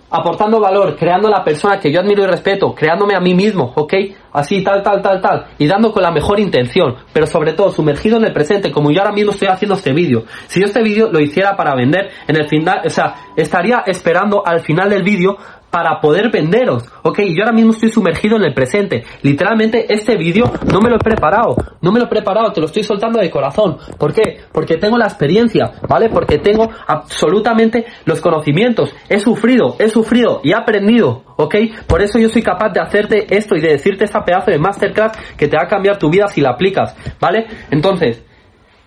aportando 0.10 0.60
valor, 0.60 0.96
creando 0.96 1.30
la 1.30 1.44
persona 1.44 1.80
que 1.80 1.92
yo 1.92 2.00
admiro 2.00 2.24
y 2.24 2.28
respeto, 2.28 2.74
creándome 2.74 3.16
a 3.16 3.20
mí 3.20 3.34
mismo, 3.34 3.74
¿ok? 3.76 3.94
Así, 4.34 4.64
tal, 4.64 4.84
tal, 4.84 5.02
tal, 5.02 5.20
tal, 5.20 5.46
y 5.58 5.68
dando 5.68 5.92
con 5.92 6.04
la 6.04 6.12
mejor 6.12 6.40
intención, 6.40 6.96
pero 7.12 7.26
sobre 7.26 7.54
todo 7.54 7.72
sumergido 7.72 8.18
en 8.18 8.26
el 8.26 8.34
presente, 8.34 8.72
como 8.72 8.92
yo 8.92 9.02
ahora 9.02 9.12
mismo 9.12 9.32
estoy 9.32 9.48
haciendo 9.48 9.76
este 9.76 9.94
vídeo. 9.94 10.24
Si 10.48 10.60
yo 10.60 10.68
este 10.68 10.84
vídeo 10.84 11.10
lo 11.12 11.20
hiciera 11.20 11.56
para 11.56 11.76
vender, 11.76 12.10
en 12.28 12.36
el 12.36 12.48
final, 12.48 12.82
o 12.86 12.90
sea, 12.90 13.16
estaría 13.36 13.84
esperando 13.86 14.46
al 14.46 14.62
final 14.62 14.90
del 14.90 15.04
vídeo 15.04 15.38
para 15.70 16.00
poder 16.00 16.32
venderos, 16.32 16.84
¿ok? 17.04 17.20
Yo 17.36 17.44
ahora 17.44 17.54
mismo 17.54 17.72
estoy 17.72 17.90
sumergido 17.90 18.38
en 18.38 18.44
el 18.44 18.54
presente. 18.54 19.04
Literalmente 19.22 19.94
este 19.94 20.16
vídeo 20.18 20.52
no 20.72 20.80
me 20.80 20.90
lo 20.90 20.96
he 20.96 21.00
preparado, 21.00 21.56
no 21.82 21.92
me 21.92 22.00
lo 22.00 22.06
he 22.06 22.10
preparado, 22.10 22.52
te 22.52 22.62
lo 22.62 22.68
estoy 22.68 22.84
soltando 22.84 23.20
de 23.20 23.30
corazón. 23.30 23.78
¿Por 23.98 24.14
qué? 24.14 24.40
Porque 24.52 24.78
tengo 24.78 24.98
la 24.98 25.06
experiencia, 25.06 25.72
¿vale? 25.88 26.10
Porque 26.10 26.38
tengo 26.40 26.70
absolutamente 26.88 27.86
los 28.06 28.22
conocimientos. 28.22 28.92
He 29.10 29.20
sufrido, 29.20 29.76
he 29.80 29.90
sufrido 29.90 30.42
y 30.44 30.52
he 30.52 30.56
aprendido, 30.56 31.24
¿ok? 31.36 31.56
Por 31.88 32.02
eso 32.02 32.20
yo 32.20 32.30
soy 32.30 32.42
capaz 32.42 32.70
de 32.70 32.82
hacerte 32.82 33.28
esto 33.36 33.56
y 33.56 33.62
de 33.62 33.70
decirte 33.70 34.06
esta 34.06 34.24
pedazo 34.24 34.52
de 34.52 34.60
masterclass 34.60 35.18
que 35.38 35.48
te 35.48 35.58
va 35.58 35.64
a 35.64 35.68
cambiar 35.68 35.98
tu 35.98 36.10
vida 36.10 36.28
si 36.28 36.42
la 36.42 36.52
aplicas, 36.52 36.96
¿vale? 37.20 37.46
Entonces, 37.72 38.24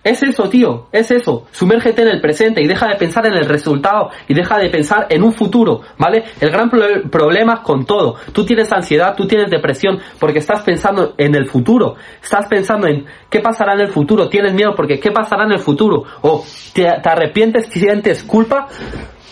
es 0.03 0.23
eso, 0.23 0.49
tío, 0.49 0.87
es 0.91 1.11
eso. 1.11 1.45
Sumérgete 1.51 2.01
en 2.01 2.07
el 2.07 2.21
presente 2.21 2.61
y 2.61 2.67
deja 2.67 2.87
de 2.87 2.95
pensar 2.95 3.27
en 3.27 3.33
el 3.33 3.45
resultado 3.45 4.09
y 4.27 4.33
deja 4.33 4.57
de 4.57 4.69
pensar 4.69 5.05
en 5.09 5.23
un 5.23 5.31
futuro, 5.31 5.81
¿vale? 5.99 6.23
El 6.39 6.49
gran 6.49 6.71
problema 6.71 7.61
con 7.61 7.85
todo. 7.85 8.15
Tú 8.33 8.43
tienes 8.43 8.71
ansiedad, 8.71 9.15
tú 9.15 9.27
tienes 9.27 9.51
depresión 9.51 9.99
porque 10.19 10.39
estás 10.39 10.61
pensando 10.63 11.13
en 11.17 11.35
el 11.35 11.47
futuro. 11.47 11.95
Estás 12.21 12.47
pensando 12.47 12.87
en 12.87 13.05
qué 13.29 13.41
pasará 13.41 13.73
en 13.73 13.81
el 13.81 13.89
futuro. 13.89 14.27
Tienes 14.27 14.53
miedo 14.53 14.73
porque 14.75 14.99
qué 14.99 15.11
pasará 15.11 15.43
en 15.45 15.51
el 15.51 15.59
futuro. 15.59 16.03
O 16.21 16.43
te, 16.73 16.83
te 16.83 17.09
arrepientes, 17.09 17.67
sientes 17.67 18.23
culpa 18.23 18.67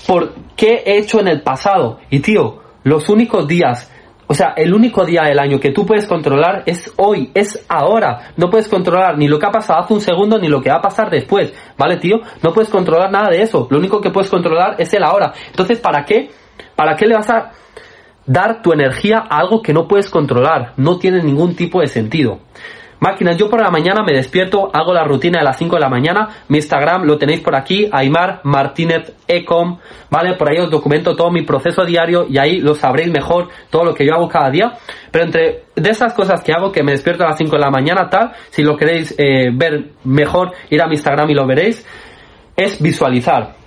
por 0.05 0.33
qué 0.55 0.83
he 0.85 0.99
hecho 0.99 1.19
en 1.19 1.29
el 1.29 1.41
pasado. 1.41 1.99
Y 2.11 2.19
tío, 2.19 2.59
los 2.83 3.09
únicos 3.09 3.47
días 3.47 3.91
o 4.31 4.35
sea, 4.35 4.53
el 4.55 4.75
único 4.75 5.05
día 5.05 5.23
del 5.23 5.39
año 5.39 5.59
que 5.59 5.71
tú 5.71 5.87
puedes 5.87 6.05
controlar 6.05 6.61
es 6.67 6.93
hoy, 6.97 7.31
es 7.33 7.65
ahora. 7.67 8.31
No 8.37 8.51
puedes 8.51 8.67
controlar 8.67 9.17
ni 9.17 9.27
lo 9.27 9.39
que 9.39 9.47
ha 9.47 9.51
pasado 9.51 9.79
hace 9.79 9.91
un 9.91 10.01
segundo 10.01 10.37
ni 10.37 10.47
lo 10.47 10.61
que 10.61 10.69
va 10.69 10.75
a 10.75 10.81
pasar 10.83 11.09
después. 11.09 11.51
¿Vale, 11.75 11.97
tío? 11.97 12.17
No 12.43 12.53
puedes 12.53 12.69
controlar 12.69 13.11
nada 13.11 13.29
de 13.31 13.41
eso. 13.41 13.67
Lo 13.71 13.79
único 13.79 13.99
que 13.99 14.11
puedes 14.11 14.29
controlar 14.29 14.75
es 14.77 14.93
el 14.93 15.03
ahora. 15.03 15.33
Entonces, 15.47 15.79
¿para 15.79 16.05
qué? 16.05 16.29
¿Para 16.75 16.95
qué 16.95 17.07
le 17.07 17.15
vas 17.15 17.27
a 17.31 17.53
dar 18.27 18.61
tu 18.61 18.71
energía 18.71 19.17
a 19.27 19.39
algo 19.39 19.63
que 19.63 19.73
no 19.73 19.87
puedes 19.87 20.11
controlar? 20.11 20.73
No 20.77 20.99
tiene 20.99 21.23
ningún 21.23 21.55
tipo 21.55 21.81
de 21.81 21.87
sentido. 21.87 22.37
Máquinas, 22.99 23.37
yo 23.37 23.49
por 23.49 23.61
la 23.61 23.71
mañana 23.71 24.03
me 24.03 24.13
despierto, 24.13 24.69
hago 24.73 24.93
la 24.93 25.05
rutina 25.05 25.39
de 25.39 25.45
las 25.45 25.57
5 25.57 25.75
de 25.75 25.79
la 25.79 25.89
mañana, 25.89 26.27
mi 26.49 26.57
Instagram 26.57 27.03
lo 27.03 27.17
tenéis 27.17 27.39
por 27.39 27.55
aquí, 27.55 27.87
Aymar 27.91 28.41
Martínez 28.43 29.13
Ecom, 29.25 29.79
¿vale? 30.09 30.33
Por 30.33 30.49
ahí 30.49 30.57
os 30.57 30.69
documento 30.69 31.15
todo 31.15 31.31
mi 31.31 31.43
proceso 31.43 31.85
diario 31.85 32.25
y 32.29 32.37
ahí 32.37 32.59
lo 32.59 32.75
sabréis 32.75 33.09
mejor, 33.09 33.47
todo 33.69 33.85
lo 33.85 33.93
que 33.93 34.05
yo 34.05 34.13
hago 34.13 34.27
cada 34.27 34.49
día. 34.49 34.73
Pero 35.11 35.25
entre 35.25 35.63
de 35.75 35.89
esas 35.89 36.13
cosas 36.13 36.43
que 36.43 36.51
hago, 36.51 36.71
que 36.73 36.83
me 36.83 36.91
despierto 36.91 37.23
a 37.23 37.29
las 37.29 37.37
5 37.37 37.55
de 37.55 37.61
la 37.61 37.71
mañana, 37.71 38.09
tal, 38.09 38.33
si 38.49 38.63
lo 38.63 38.75
queréis 38.75 39.15
eh, 39.17 39.49
ver 39.53 39.91
mejor, 40.03 40.51
ir 40.69 40.81
a 40.81 40.87
mi 40.87 40.95
Instagram 40.95 41.29
y 41.29 41.35
lo 41.35 41.47
veréis, 41.47 41.87
es 42.57 42.81
visualizar. 42.81 43.58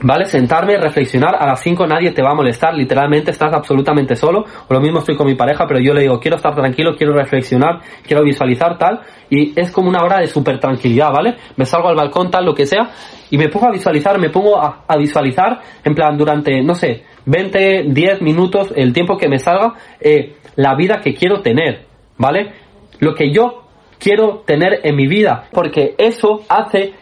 ¿Vale? 0.00 0.24
Sentarme, 0.26 0.76
reflexionar, 0.76 1.36
a 1.38 1.46
las 1.46 1.62
5 1.62 1.86
nadie 1.86 2.10
te 2.10 2.20
va 2.20 2.32
a 2.32 2.34
molestar, 2.34 2.74
literalmente 2.74 3.30
estás 3.30 3.52
absolutamente 3.52 4.16
solo, 4.16 4.44
o 4.68 4.74
lo 4.74 4.80
mismo 4.80 4.98
estoy 4.98 5.16
con 5.16 5.26
mi 5.26 5.36
pareja, 5.36 5.66
pero 5.68 5.78
yo 5.78 5.94
le 5.94 6.02
digo, 6.02 6.18
quiero 6.18 6.36
estar 6.36 6.52
tranquilo, 6.52 6.96
quiero 6.96 7.12
reflexionar, 7.14 7.80
quiero 8.04 8.24
visualizar 8.24 8.76
tal, 8.76 9.02
y 9.30 9.58
es 9.58 9.70
como 9.70 9.88
una 9.88 10.02
hora 10.02 10.18
de 10.18 10.26
súper 10.26 10.58
tranquilidad, 10.58 11.12
¿vale? 11.12 11.36
Me 11.56 11.64
salgo 11.64 11.88
al 11.88 11.94
balcón, 11.94 12.28
tal, 12.28 12.44
lo 12.44 12.54
que 12.54 12.66
sea, 12.66 12.90
y 13.30 13.38
me 13.38 13.48
pongo 13.48 13.68
a 13.68 13.70
visualizar, 13.70 14.18
me 14.18 14.30
pongo 14.30 14.60
a, 14.60 14.84
a 14.88 14.96
visualizar, 14.96 15.60
en 15.84 15.94
plan, 15.94 16.18
durante, 16.18 16.60
no 16.62 16.74
sé, 16.74 17.04
20, 17.26 17.84
10 17.88 18.20
minutos, 18.20 18.72
el 18.74 18.92
tiempo 18.92 19.16
que 19.16 19.28
me 19.28 19.38
salga, 19.38 19.74
eh, 20.00 20.34
la 20.56 20.74
vida 20.74 21.00
que 21.02 21.14
quiero 21.14 21.40
tener, 21.40 21.86
¿vale? 22.18 22.52
Lo 22.98 23.14
que 23.14 23.32
yo 23.32 23.62
quiero 23.98 24.42
tener 24.46 24.80
en 24.82 24.96
mi 24.96 25.06
vida, 25.06 25.48
porque 25.52 25.94
eso 25.98 26.42
hace 26.48 26.92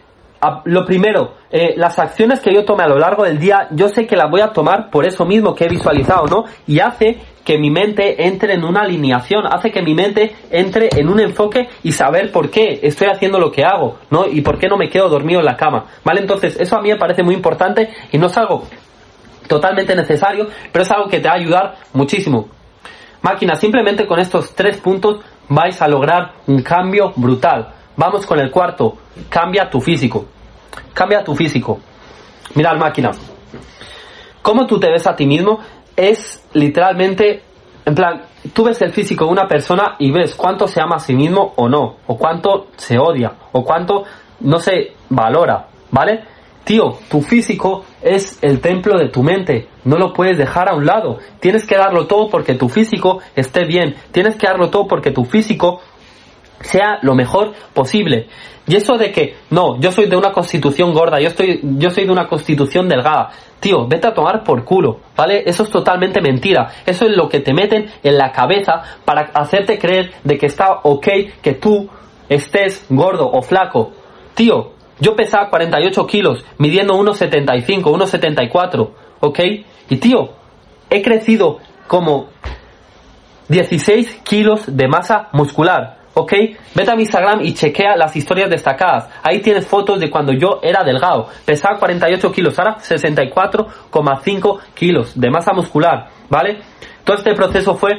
lo 0.64 0.84
primero, 0.84 1.34
eh, 1.50 1.74
las 1.76 1.98
acciones 1.98 2.40
que 2.40 2.52
yo 2.52 2.64
tome 2.64 2.82
a 2.82 2.88
lo 2.88 2.98
largo 2.98 3.24
del 3.24 3.38
día, 3.38 3.68
yo 3.70 3.88
sé 3.88 4.06
que 4.06 4.16
las 4.16 4.30
voy 4.30 4.40
a 4.40 4.48
tomar 4.48 4.90
por 4.90 5.06
eso 5.06 5.24
mismo 5.24 5.54
que 5.54 5.66
he 5.66 5.68
visualizado, 5.68 6.26
¿no? 6.26 6.44
Y 6.66 6.80
hace 6.80 7.20
que 7.44 7.58
mi 7.58 7.70
mente 7.70 8.26
entre 8.26 8.54
en 8.54 8.64
una 8.64 8.82
alineación, 8.82 9.46
hace 9.46 9.70
que 9.70 9.82
mi 9.82 9.94
mente 9.94 10.34
entre 10.50 10.88
en 10.96 11.08
un 11.08 11.20
enfoque 11.20 11.68
y 11.82 11.92
saber 11.92 12.32
por 12.32 12.50
qué 12.50 12.80
estoy 12.82 13.08
haciendo 13.08 13.38
lo 13.38 13.52
que 13.52 13.64
hago, 13.64 13.98
¿no? 14.10 14.26
Y 14.26 14.40
por 14.40 14.58
qué 14.58 14.68
no 14.68 14.76
me 14.76 14.88
quedo 14.88 15.08
dormido 15.08 15.40
en 15.40 15.46
la 15.46 15.56
cama, 15.56 15.86
¿vale? 16.04 16.20
Entonces, 16.20 16.56
eso 16.58 16.76
a 16.76 16.82
mí 16.82 16.90
me 16.90 16.96
parece 16.96 17.22
muy 17.22 17.34
importante 17.34 17.90
y 18.10 18.18
no 18.18 18.26
es 18.26 18.36
algo 18.36 18.64
totalmente 19.46 19.94
necesario, 19.94 20.48
pero 20.72 20.82
es 20.82 20.90
algo 20.90 21.08
que 21.08 21.20
te 21.20 21.28
va 21.28 21.34
a 21.34 21.38
ayudar 21.38 21.74
muchísimo. 21.92 22.48
Máquina, 23.22 23.54
simplemente 23.54 24.06
con 24.06 24.18
estos 24.18 24.54
tres 24.54 24.78
puntos 24.78 25.20
vais 25.48 25.80
a 25.80 25.86
lograr 25.86 26.32
un 26.48 26.62
cambio 26.62 27.12
brutal. 27.14 27.74
Vamos 27.96 28.26
con 28.26 28.38
el 28.40 28.50
cuarto, 28.50 28.96
cambia 29.28 29.68
tu 29.68 29.80
físico. 29.80 30.26
Cambia 30.94 31.22
tu 31.22 31.34
físico. 31.34 31.78
Mira, 32.54 32.74
máquina. 32.74 33.10
Cómo 34.42 34.66
tú 34.66 34.80
te 34.80 34.90
ves 34.90 35.06
a 35.06 35.14
ti 35.14 35.26
mismo 35.26 35.60
es 35.96 36.42
literalmente, 36.54 37.42
en 37.84 37.94
plan, 37.94 38.22
tú 38.52 38.64
ves 38.64 38.80
el 38.82 38.92
físico 38.92 39.26
de 39.26 39.30
una 39.30 39.46
persona 39.46 39.96
y 39.98 40.10
ves 40.10 40.34
cuánto 40.34 40.66
se 40.66 40.80
ama 40.80 40.96
a 40.96 41.00
sí 41.00 41.14
mismo 41.14 41.52
o 41.56 41.68
no, 41.68 41.96
o 42.06 42.16
cuánto 42.16 42.68
se 42.76 42.98
odia, 42.98 43.34
o 43.52 43.64
cuánto 43.64 44.04
no 44.40 44.58
se 44.58 44.94
valora, 45.08 45.68
¿vale? 45.90 46.24
Tío, 46.64 46.98
tu 47.10 47.22
físico 47.22 47.84
es 48.00 48.38
el 48.40 48.60
templo 48.60 48.96
de 48.96 49.08
tu 49.08 49.22
mente. 49.24 49.68
No 49.84 49.98
lo 49.98 50.12
puedes 50.12 50.38
dejar 50.38 50.68
a 50.68 50.76
un 50.76 50.86
lado. 50.86 51.18
Tienes 51.40 51.66
que 51.66 51.76
darlo 51.76 52.06
todo 52.06 52.28
porque 52.30 52.54
tu 52.54 52.68
físico 52.68 53.18
esté 53.34 53.64
bien. 53.64 53.96
Tienes 54.12 54.36
que 54.36 54.46
darlo 54.46 54.70
todo 54.70 54.86
porque 54.86 55.10
tu 55.10 55.24
físico 55.24 55.80
sea 56.62 56.98
lo 57.02 57.14
mejor 57.14 57.52
posible. 57.74 58.28
Y 58.66 58.76
eso 58.76 58.96
de 58.96 59.10
que, 59.10 59.36
no, 59.50 59.80
yo 59.80 59.90
soy 59.90 60.06
de 60.06 60.16
una 60.16 60.32
constitución 60.32 60.92
gorda, 60.92 61.20
yo 61.20 61.28
estoy, 61.28 61.60
yo 61.62 61.90
soy 61.90 62.04
de 62.04 62.12
una 62.12 62.28
constitución 62.28 62.88
delgada. 62.88 63.30
Tío, 63.58 63.86
vete 63.86 64.08
a 64.08 64.14
tomar 64.14 64.44
por 64.44 64.64
culo, 64.64 65.00
¿vale? 65.16 65.42
Eso 65.46 65.64
es 65.64 65.70
totalmente 65.70 66.20
mentira. 66.20 66.70
Eso 66.86 67.06
es 67.06 67.16
lo 67.16 67.28
que 67.28 67.40
te 67.40 67.52
meten 67.52 67.90
en 68.02 68.18
la 68.18 68.32
cabeza 68.32 68.82
para 69.04 69.30
hacerte 69.34 69.78
creer 69.78 70.12
de 70.24 70.38
que 70.38 70.46
está 70.46 70.80
ok 70.84 71.06
que 71.42 71.54
tú 71.54 71.88
estés 72.28 72.86
gordo 72.88 73.28
o 73.30 73.42
flaco. 73.42 73.92
Tío, 74.34 74.72
yo 75.00 75.16
pesaba 75.16 75.50
48 75.50 76.06
kilos, 76.06 76.44
midiendo 76.58 76.94
1,75, 76.94 77.82
1,74, 77.82 78.90
¿ok? 79.20 79.40
Y 79.90 79.96
tío, 79.96 80.30
he 80.88 81.02
crecido 81.02 81.58
como 81.88 82.28
16 83.48 84.22
kilos 84.24 84.64
de 84.66 84.88
masa 84.88 85.28
muscular. 85.32 86.01
¿Ok? 86.14 86.32
Vete 86.74 86.90
a 86.90 86.96
mi 86.96 87.02
Instagram 87.02 87.40
y 87.42 87.54
chequea 87.54 87.96
las 87.96 88.14
historias 88.16 88.50
destacadas. 88.50 89.08
Ahí 89.22 89.40
tienes 89.40 89.66
fotos 89.66 90.00
de 90.00 90.10
cuando 90.10 90.32
yo 90.32 90.60
era 90.62 90.82
delgado. 90.84 91.28
Pesaba 91.44 91.78
48 91.78 92.32
kilos, 92.32 92.58
ahora 92.58 92.76
64,5 92.78 94.58
kilos 94.74 95.18
de 95.18 95.30
masa 95.30 95.52
muscular, 95.52 96.08
¿vale? 96.28 96.60
Todo 97.04 97.16
este 97.16 97.34
proceso 97.34 97.74
fue 97.74 97.90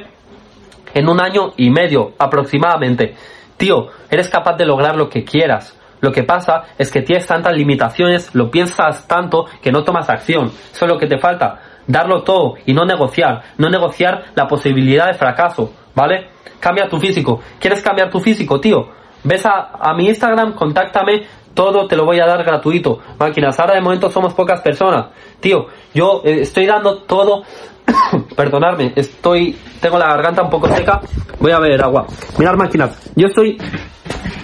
en 0.94 1.10
un 1.10 1.20
año 1.20 1.54
y 1.58 1.70
medio 1.70 2.14
aproximadamente. 2.18 3.16
Tío, 3.58 3.88
eres 4.10 4.30
capaz 4.30 4.56
de 4.58 4.66
lograr 4.66 4.96
lo 4.96 5.10
que 5.10 5.24
quieras. 5.24 5.78
Lo 6.02 6.12
que 6.12 6.24
pasa 6.24 6.64
es 6.78 6.92
que 6.92 7.02
tienes 7.02 7.26
tantas 7.26 7.54
limitaciones, 7.54 8.36
lo 8.36 8.52
piensas 8.52 9.08
tanto 9.08 9.46
que 9.62 9.72
no 9.72 9.84
tomas 9.84 10.10
acción. 10.10 10.52
Eso 10.72 10.86
es 10.86 10.92
lo 10.92 10.98
que 10.98 11.08
te 11.08 11.18
falta. 11.18 11.62
Darlo 11.88 12.24
todo 12.24 12.56
y 12.66 12.74
no 12.74 12.86
negociar. 12.86 13.44
No 13.58 13.70
negociar 13.70 14.26
la 14.36 14.48
posibilidad 14.48 15.08
de 15.08 15.14
fracaso, 15.14 15.72
¿vale? 15.96 16.30
Cambia 16.60 16.88
tu 16.88 17.00
físico. 17.00 17.42
¿Quieres 17.60 17.82
cambiar 17.82 18.10
tu 18.10 18.20
físico, 18.20 18.60
tío? 18.60 18.88
Ves 19.24 19.46
a, 19.46 19.94
mi 19.96 20.08
Instagram, 20.08 20.54
contáctame, 20.54 21.24
todo 21.54 21.88
te 21.88 21.96
lo 21.96 22.06
voy 22.06 22.20
a 22.20 22.26
dar 22.26 22.44
gratuito. 22.44 23.00
Máquinas, 23.20 23.60
ahora 23.60 23.76
de 23.76 23.82
momento 23.82 24.10
somos 24.10 24.34
pocas 24.34 24.62
personas. 24.62 25.08
Tío, 25.40 25.68
yo 25.94 26.22
eh, 26.24 26.42
estoy 26.42 26.66
dando 26.66 27.04
todo. 27.04 27.44
Perdonadme, 28.36 28.94
estoy. 28.96 29.58
Tengo 29.80 29.98
la 29.98 30.08
garganta 30.08 30.44
un 30.44 30.50
poco 30.50 30.68
seca. 30.68 31.02
Voy 31.40 31.52
a 31.52 31.60
beber 31.60 31.84
agua. 31.84 32.06
Mirad, 32.38 32.56
máquinas, 32.56 33.12
yo 33.16 33.28
estoy 33.28 33.58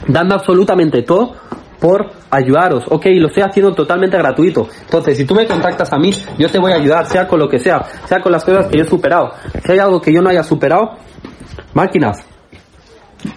dando 0.07 0.35
absolutamente 0.35 1.03
todo 1.03 1.35
por 1.79 2.11
ayudaros. 2.29 2.85
Ok, 2.89 3.05
lo 3.15 3.27
estoy 3.27 3.43
haciendo 3.43 3.73
totalmente 3.73 4.17
gratuito. 4.17 4.67
Entonces, 4.81 5.17
si 5.17 5.25
tú 5.25 5.33
me 5.33 5.45
contactas 5.45 5.91
a 5.93 5.97
mí, 5.97 6.11
yo 6.37 6.49
te 6.49 6.59
voy 6.59 6.71
a 6.71 6.75
ayudar, 6.75 7.05
sea 7.05 7.27
con 7.27 7.39
lo 7.39 7.47
que 7.47 7.59
sea, 7.59 7.83
sea 8.05 8.21
con 8.21 8.31
las 8.31 8.43
cosas 8.43 8.67
que 8.67 8.77
yo 8.77 8.83
he 8.83 8.87
superado. 8.87 9.31
Si 9.65 9.71
hay 9.71 9.79
algo 9.79 10.01
que 10.01 10.13
yo 10.13 10.21
no 10.21 10.29
haya 10.29 10.43
superado, 10.43 10.97
máquinas, 11.73 12.25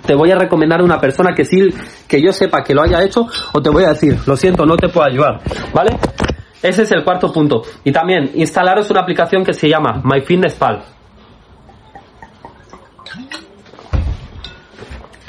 te 0.06 0.14
voy 0.14 0.30
a 0.30 0.36
recomendar 0.36 0.82
una 0.82 0.98
persona 0.98 1.34
que 1.34 1.44
sí, 1.44 1.68
que 2.06 2.22
yo 2.22 2.32
sepa 2.32 2.62
que 2.62 2.74
lo 2.74 2.82
haya 2.82 3.02
hecho, 3.02 3.26
o 3.52 3.60
te 3.60 3.70
voy 3.70 3.84
a 3.84 3.90
decir, 3.90 4.16
lo 4.26 4.36
siento, 4.36 4.64
no 4.64 4.76
te 4.76 4.88
puedo 4.88 5.06
ayudar, 5.06 5.40
¿vale? 5.74 5.98
Ese 6.62 6.82
es 6.82 6.92
el 6.92 7.02
cuarto 7.02 7.32
punto. 7.32 7.62
Y 7.82 7.90
también, 7.90 8.30
instalaros 8.34 8.90
una 8.90 9.00
aplicación 9.00 9.44
que 9.44 9.52
se 9.52 9.68
llama 9.68 10.00
MyFitnessPal. 10.04 10.82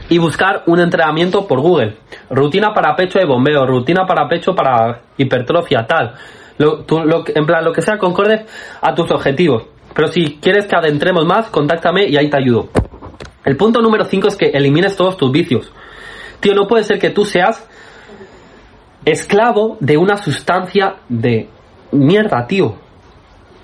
Y 0.09 0.19
buscar 0.19 0.63
un 0.67 0.79
entrenamiento 0.79 1.47
por 1.47 1.59
Google. 1.59 1.97
Rutina 2.29 2.71
para 2.71 2.95
pecho 2.95 3.17
de 3.17 3.25
bombeo, 3.25 3.65
rutina 3.65 4.05
para 4.05 4.27
pecho 4.27 4.53
para 4.53 5.01
hipertrofia, 5.17 5.87
tal. 5.87 6.13
Lo, 6.59 6.85
en 7.33 7.45
plan, 7.47 7.65
lo 7.65 7.73
que 7.73 7.81
sea 7.81 7.97
concorde 7.97 8.45
a 8.79 8.93
tus 8.93 9.09
objetivos. 9.09 9.63
Pero 9.95 10.09
si 10.09 10.37
quieres 10.39 10.67
que 10.67 10.75
adentremos 10.75 11.25
más, 11.25 11.47
contáctame 11.47 12.05
y 12.07 12.15
ahí 12.15 12.29
te 12.29 12.37
ayudo. 12.37 12.69
El 13.45 13.57
punto 13.57 13.81
número 13.81 14.05
5 14.05 14.27
es 14.27 14.35
que 14.35 14.45
elimines 14.47 14.95
todos 14.95 15.17
tus 15.17 15.31
vicios. 15.31 15.71
Tío, 16.39 16.53
no 16.53 16.67
puede 16.67 16.83
ser 16.83 16.99
que 16.99 17.09
tú 17.09 17.25
seas 17.25 17.67
esclavo 19.05 19.77
de 19.79 19.97
una 19.97 20.17
sustancia 20.17 20.95
de 21.09 21.49
mierda, 21.91 22.45
tío. 22.47 22.75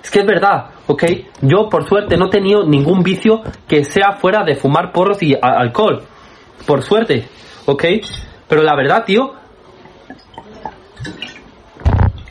Es 0.02 0.10
que 0.10 0.20
es 0.20 0.26
verdad, 0.26 0.70
¿ok? 0.86 1.04
Yo, 1.42 1.68
por 1.68 1.86
suerte, 1.88 2.16
no 2.16 2.26
he 2.26 2.30
tenido 2.30 2.64
ningún 2.64 3.02
vicio 3.02 3.42
que 3.68 3.84
sea 3.84 4.12
fuera 4.12 4.44
de 4.44 4.54
fumar 4.54 4.92
porros 4.92 5.22
y 5.22 5.34
alcohol. 5.40 6.04
Por 6.66 6.82
suerte, 6.82 7.28
¿ok? 7.66 7.84
Pero 8.48 8.62
la 8.62 8.74
verdad, 8.74 9.04
tío, 9.04 9.34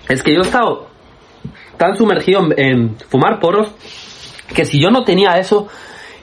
es 0.08 0.24
que 0.24 0.34
yo 0.34 0.42
he 0.42 0.46
estado 0.46 0.88
tan 1.78 1.96
sumergido 1.96 2.42
en 2.58 2.98
fumar 3.08 3.40
porros 3.40 3.72
que 4.54 4.66
si 4.66 4.82
yo 4.82 4.90
no 4.90 5.04
tenía 5.04 5.38
eso, 5.38 5.68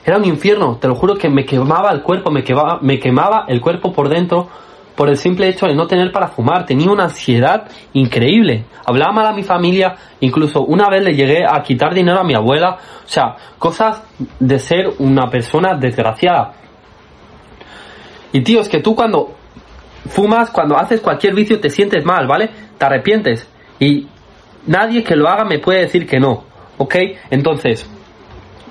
era 0.07 0.17
un 0.17 0.25
infierno, 0.25 0.77
te 0.77 0.87
lo 0.87 0.95
juro 0.95 1.15
que 1.15 1.29
me 1.29 1.45
quemaba 1.45 1.91
el 1.91 2.01
cuerpo, 2.01 2.31
me 2.31 2.43
quemaba, 2.43 2.79
me 2.81 2.97
quemaba 2.97 3.45
el 3.47 3.59
cuerpo 3.59 3.91
por 3.91 4.07
dentro 4.07 4.47
por 4.95 5.09
el 5.09 5.17
simple 5.17 5.47
hecho 5.47 5.67
de 5.67 5.75
no 5.75 5.85
tener 5.85 6.11
para 6.11 6.29
fumar. 6.29 6.65
Tenía 6.65 6.89
una 6.89 7.03
ansiedad 7.03 7.69
increíble. 7.93 8.65
Hablaba 8.85 9.11
mal 9.11 9.25
a 9.27 9.33
mi 9.33 9.43
familia, 9.43 9.95
incluso 10.21 10.63
una 10.63 10.89
vez 10.89 11.03
le 11.03 11.13
llegué 11.13 11.45
a 11.45 11.61
quitar 11.61 11.93
dinero 11.93 12.19
a 12.19 12.23
mi 12.23 12.33
abuela. 12.33 12.79
O 13.05 13.07
sea, 13.07 13.35
cosas 13.59 14.01
de 14.39 14.57
ser 14.57 14.93
una 14.97 15.29
persona 15.29 15.75
desgraciada. 15.75 16.53
Y 18.33 18.41
tío, 18.41 18.59
es 18.59 18.69
que 18.69 18.79
tú 18.79 18.95
cuando 18.95 19.35
fumas, 20.09 20.49
cuando 20.49 20.77
haces 20.77 20.99
cualquier 20.99 21.35
vicio 21.35 21.59
te 21.59 21.69
sientes 21.69 22.03
mal, 22.03 22.25
¿vale? 22.25 22.49
Te 22.77 22.85
arrepientes. 22.85 23.47
Y 23.79 24.07
nadie 24.65 25.03
que 25.03 25.15
lo 25.15 25.27
haga 25.27 25.45
me 25.45 25.59
puede 25.59 25.81
decir 25.81 26.07
que 26.07 26.19
no. 26.19 26.43
¿Ok? 26.77 26.95
Entonces, 27.29 27.87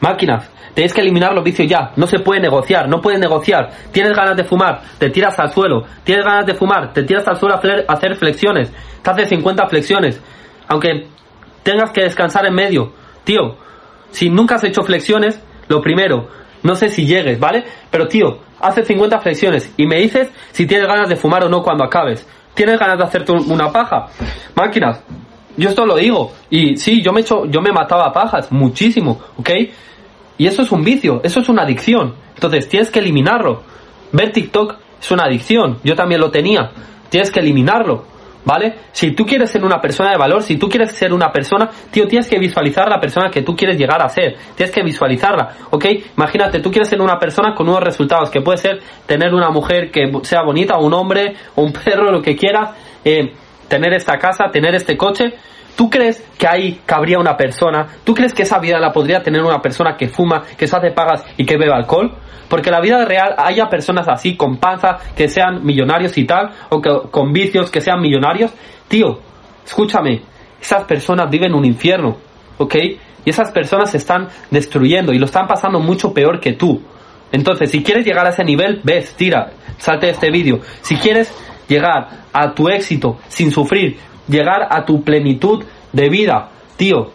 máquinas, 0.01 0.51
Tienes 0.77 0.93
que 0.93 1.01
eliminar 1.01 1.33
los 1.33 1.43
vicios 1.43 1.67
ya. 1.67 1.93
No 1.97 2.07
se 2.07 2.19
puede 2.19 2.39
negociar, 2.39 2.87
no 2.87 3.01
puedes 3.01 3.19
negociar. 3.19 3.71
Tienes 3.93 4.15
ganas 4.15 4.37
de 4.37 4.45
fumar, 4.45 4.83
te 4.99 5.09
tiras 5.09 5.39
al 5.39 5.51
suelo. 5.51 5.85
Tienes 6.05 6.23
ganas 6.23 6.45
de 6.45 6.53
fumar, 6.53 6.93
te 6.93 7.03
tiras 7.03 7.27
al 7.27 7.39
suelo 7.39 7.55
a 7.55 7.93
hacer, 7.95 8.15
flexiones. 8.17 8.71
Te 9.01 9.11
haces 9.11 9.31
50 9.31 9.69
flexiones. 9.69 10.21
Aunque 10.69 11.07
tengas 11.63 11.93
que 11.93 12.03
descansar 12.03 12.45
en 12.45 12.55
medio. 12.55 12.93
Tío, 13.25 13.57
si 14.11 14.29
nunca 14.29 14.57
has 14.57 14.65
hecho 14.65 14.83
flexiones, 14.83 15.43
lo 15.69 15.81
primero, 15.81 16.29
no 16.63 16.75
sé 16.75 16.91
si 16.91 17.07
llegues, 17.07 17.41
¿vale? 17.41 17.65
Pero 17.91 18.07
tío, 18.07 18.41
haces 18.61 18.87
50 18.87 19.19
flexiones 19.21 19.73
y 19.79 19.87
me 19.87 19.97
dices 19.97 20.29
si 20.53 20.67
tienes 20.67 20.87
ganas 20.87 21.09
de 21.09 21.17
fumar 21.17 21.43
o 21.43 21.49
no 21.49 21.63
cuando 21.63 21.85
acabes. 21.85 22.29
¿Tienes 22.53 22.79
ganas 22.79 22.99
de 22.99 23.05
hacerte 23.05 23.33
una 23.33 23.73
paja? 23.73 24.09
Máquinas, 24.55 25.03
yo 25.57 25.71
esto 25.71 25.87
lo 25.87 25.97
digo. 25.97 26.33
Y 26.51 26.77
sí, 26.77 27.03
yo 27.03 27.13
me, 27.13 27.21
hecho, 27.21 27.47
yo 27.47 27.61
me 27.61 27.73
mataba 27.73 28.07
a 28.07 28.13
pajas, 28.13 28.51
muchísimo, 28.53 29.21
¿ok? 29.37 29.51
Y 30.39 30.47
eso 30.47 30.63
es 30.63 30.73
un 30.73 30.83
vicio, 30.83 31.21
eso 31.23 31.41
es 31.41 31.49
una 31.49 31.63
adicción. 31.63 32.15
Entonces 32.35 32.69
tienes 32.69 32.91
que 32.91 32.99
eliminarlo. 32.99 33.63
Ver 34.13 34.33
TikTok 34.33 34.77
es 35.01 35.11
una 35.11 35.25
adicción, 35.25 35.79
yo 35.83 35.95
también 35.95 36.21
lo 36.21 36.31
tenía. 36.31 36.71
Tienes 37.09 37.31
que 37.31 37.41
eliminarlo, 37.41 38.05
¿Vale? 38.47 38.75
Si 38.93 39.11
tú 39.11 39.27
quieres 39.27 39.51
ser 39.51 39.65
una 39.65 39.81
persona 39.81 40.13
de 40.13 40.19
valor, 40.19 40.41
si 40.41 40.57
tú 40.57 40.69
quieres 40.69 40.93
ser 40.93 41.13
una 41.13 41.33
persona, 41.33 41.69
tío, 41.91 42.07
tienes 42.07 42.29
que 42.29 42.39
visualizar 42.39 42.89
la 42.89 43.01
persona 43.01 43.29
que 43.29 43.43
tú 43.43 43.57
quieres 43.57 43.77
llegar 43.77 44.01
a 44.01 44.09
ser. 44.09 44.37
Tienes 44.55 44.73
que 44.73 44.85
visualizarla, 44.85 45.57
¿ok? 45.71 45.85
Imagínate, 46.17 46.61
tú 46.61 46.71
quieres 46.71 46.89
ser 46.89 47.01
una 47.01 47.19
persona 47.19 47.57
con 47.57 47.69
unos 47.69 47.83
resultados, 47.83 48.31
que 48.31 48.43
puede 48.43 48.59
ser 48.59 48.79
tener 49.05 49.35
una 49.35 49.51
mujer 49.51 49.91
que 49.91 50.13
sea 50.23 50.45
bonita, 50.45 50.79
un 50.79 50.95
hombre, 50.95 51.35
un 51.57 51.73
perro, 51.85 52.13
lo 52.13 52.23
que 52.23 52.37
quieras, 52.37 52.71
eh, 53.05 53.35
tener 53.69 53.93
esta 53.95 54.19
casa, 54.19 54.51
tener 54.53 54.75
este 54.75 54.97
coche. 54.97 55.35
¿Tú 55.77 55.91
crees 55.91 56.23
que 56.39 56.49
ahí 56.49 56.81
cabría 56.87 57.19
una 57.19 57.37
persona? 57.37 57.87
¿Tú 58.05 58.15
crees 58.15 58.33
que 58.33 58.43
esa 58.43 58.59
vida 58.59 58.79
la 58.79 58.93
podría 58.93 59.23
tener 59.23 59.43
una 59.43 59.61
persona 59.61 59.97
que 59.97 60.09
fuma, 60.09 60.43
que 60.57 60.67
se 60.67 60.77
hace 60.77 60.91
pagas 60.91 61.25
y 61.37 61.45
que 61.45 61.59
bebe 61.59 61.73
alcohol? 61.73 62.15
Porque 62.49 62.71
la 62.71 62.81
vida 62.81 63.05
real 63.05 63.35
haya 63.37 63.67
personas 63.69 64.09
así, 64.09 64.37
con 64.37 64.57
panza, 64.57 64.99
que 65.15 65.29
sean 65.29 65.65
millonarios 65.65 66.17
y 66.17 66.25
tal, 66.25 66.51
o 66.71 66.81
que, 66.81 66.91
con 67.11 67.33
vicios, 67.33 67.71
que 67.71 67.81
sean 67.81 68.01
millonarios. 68.01 68.53
Tío, 68.89 69.19
escúchame, 69.65 70.23
esas 70.61 70.85
personas 70.85 71.31
viven 71.31 71.55
un 71.55 71.65
infierno, 71.65 72.17
¿ok? 72.57 72.75
Y 73.25 73.31
esas 73.31 73.51
personas 73.51 73.91
se 73.91 73.99
están 73.99 74.29
destruyendo 74.51 75.13
y 75.13 75.19
lo 75.19 75.27
están 75.27 75.47
pasando 75.47 75.81
mucho 75.81 76.15
peor 76.15 76.41
que 76.41 76.53
tú. 76.53 76.81
Entonces, 77.33 77.71
si 77.71 77.83
quieres 77.83 78.07
llegar 78.07 78.25
a 78.25 78.31
ese 78.31 78.45
nivel, 78.45 78.81
ves, 78.85 79.15
tira, 79.15 79.51
salte 79.79 80.07
de 80.07 80.13
este 80.13 80.31
vídeo. 80.31 80.61
Si 80.83 80.97
quieres 80.97 81.35
llegar 81.69 82.27
a 82.33 82.55
tu 82.55 82.69
éxito 82.69 83.19
sin 83.29 83.51
sufrir, 83.51 83.99
llegar 84.29 84.69
a 84.71 84.85
tu 84.85 85.03
plenitud 85.03 85.65
de 85.93 86.09
vida, 86.09 86.51
tío, 86.77 87.11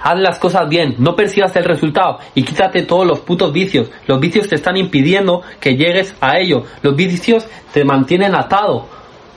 Haz 0.00 0.18
las 0.20 0.38
cosas 0.38 0.68
bien, 0.68 0.94
no 0.98 1.16
persigas 1.16 1.54
el 1.56 1.64
resultado 1.64 2.18
y 2.34 2.44
quítate 2.44 2.82
todos 2.82 3.06
los 3.06 3.20
putos 3.20 3.52
vicios. 3.52 3.90
Los 4.06 4.20
vicios 4.20 4.48
te 4.48 4.54
están 4.54 4.76
impidiendo 4.76 5.42
que 5.58 5.76
llegues 5.76 6.14
a 6.20 6.38
ello. 6.38 6.62
Los 6.82 6.94
vicios 6.94 7.48
te 7.72 7.84
mantienen 7.84 8.34
atado. 8.34 8.86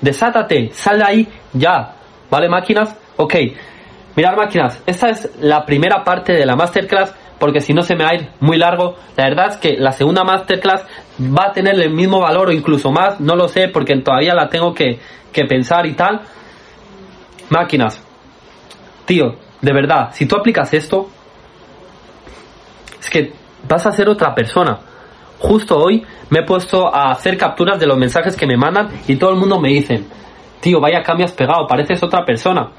Desátate, 0.01 0.69
sal 0.71 1.00
de 1.00 1.03
ahí 1.03 1.27
ya. 1.53 1.95
¿Vale, 2.29 2.47
máquinas? 2.47 2.95
Ok. 3.17 3.35
Mirad, 4.15 4.35
máquinas, 4.35 4.81
esta 4.85 5.09
es 5.09 5.31
la 5.39 5.65
primera 5.65 6.03
parte 6.03 6.33
de 6.33 6.45
la 6.45 6.55
masterclass 6.55 7.15
porque 7.39 7.59
si 7.59 7.73
no 7.73 7.81
se 7.81 7.95
me 7.95 8.03
va 8.03 8.11
a 8.11 8.15
ir 8.15 8.29
muy 8.39 8.57
largo. 8.57 8.97
La 9.17 9.23
verdad 9.23 9.47
es 9.50 9.57
que 9.57 9.75
la 9.77 9.93
segunda 9.93 10.23
masterclass 10.23 10.85
va 11.20 11.48
a 11.48 11.51
tener 11.53 11.80
el 11.80 11.91
mismo 11.91 12.20
valor 12.20 12.50
o 12.50 12.51
incluso 12.51 12.91
más. 12.91 13.20
No 13.20 13.36
lo 13.36 13.48
sé 13.48 13.68
porque 13.68 13.96
todavía 13.98 14.34
la 14.34 14.50
tengo 14.50 14.74
que, 14.74 15.00
que 15.32 15.46
pensar 15.46 15.86
y 15.86 15.94
tal. 15.94 16.22
Máquinas. 17.50 18.03
Tío, 19.06 19.36
de 19.62 19.74
verdad, 19.74 20.10
si 20.13 20.25
tú 20.25 20.36
aplicas 20.36 20.74
esto, 20.74 21.10
es 23.00 23.10
que 23.10 23.34
vas 23.68 23.86
a 23.86 23.91
ser 23.91 24.10
otra 24.10 24.34
persona. 24.34 24.80
Justo 25.39 25.77
hoy 25.77 26.06
me 26.30 26.39
he 26.39 26.44
puesto 26.44 26.94
a 26.94 27.12
hacer 27.12 27.38
capturas 27.38 27.80
de 27.80 27.88
los 27.88 27.98
mensajes 27.98 28.36
que 28.36 28.46
me 28.46 28.58
mandan 28.58 28.89
y 29.08 29.15
todo 29.15 29.32
el 29.32 29.38
mundo 29.38 29.60
me 29.60 29.70
dice, 29.70 30.03
tío, 30.60 30.80
vaya 30.80 31.01
cambio 31.01 31.25
has 31.25 31.32
pegado, 31.32 31.68
pareces 31.68 32.01
otra 32.03 32.24
persona. 32.24 32.70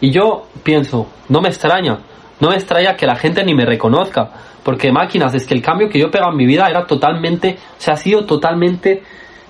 Y 0.00 0.10
yo 0.10 0.46
pienso, 0.62 1.08
no 1.28 1.40
me 1.40 1.48
extraña, 1.48 1.98
no 2.40 2.50
me 2.50 2.56
extraña 2.56 2.96
que 2.96 3.06
la 3.06 3.16
gente 3.16 3.44
ni 3.44 3.54
me 3.54 3.64
reconozca, 3.64 4.30
porque 4.62 4.92
máquinas, 4.92 5.34
es 5.34 5.46
que 5.46 5.54
el 5.54 5.62
cambio 5.62 5.88
que 5.88 5.98
yo 5.98 6.06
he 6.06 6.10
pegado 6.10 6.32
en 6.32 6.36
mi 6.36 6.46
vida 6.46 6.66
era 6.68 6.86
totalmente, 6.86 7.58
o 7.78 7.80
sea, 7.80 7.94
ha 7.94 7.96
sido 7.96 8.24
totalmente 8.24 9.02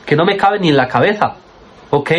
que 0.07 0.17
no 0.17 0.25
me 0.25 0.37
cabe 0.37 0.59
ni 0.59 0.69
en 0.69 0.77
la 0.77 0.89
cabeza, 0.89 1.37
¿ok? 1.91 2.11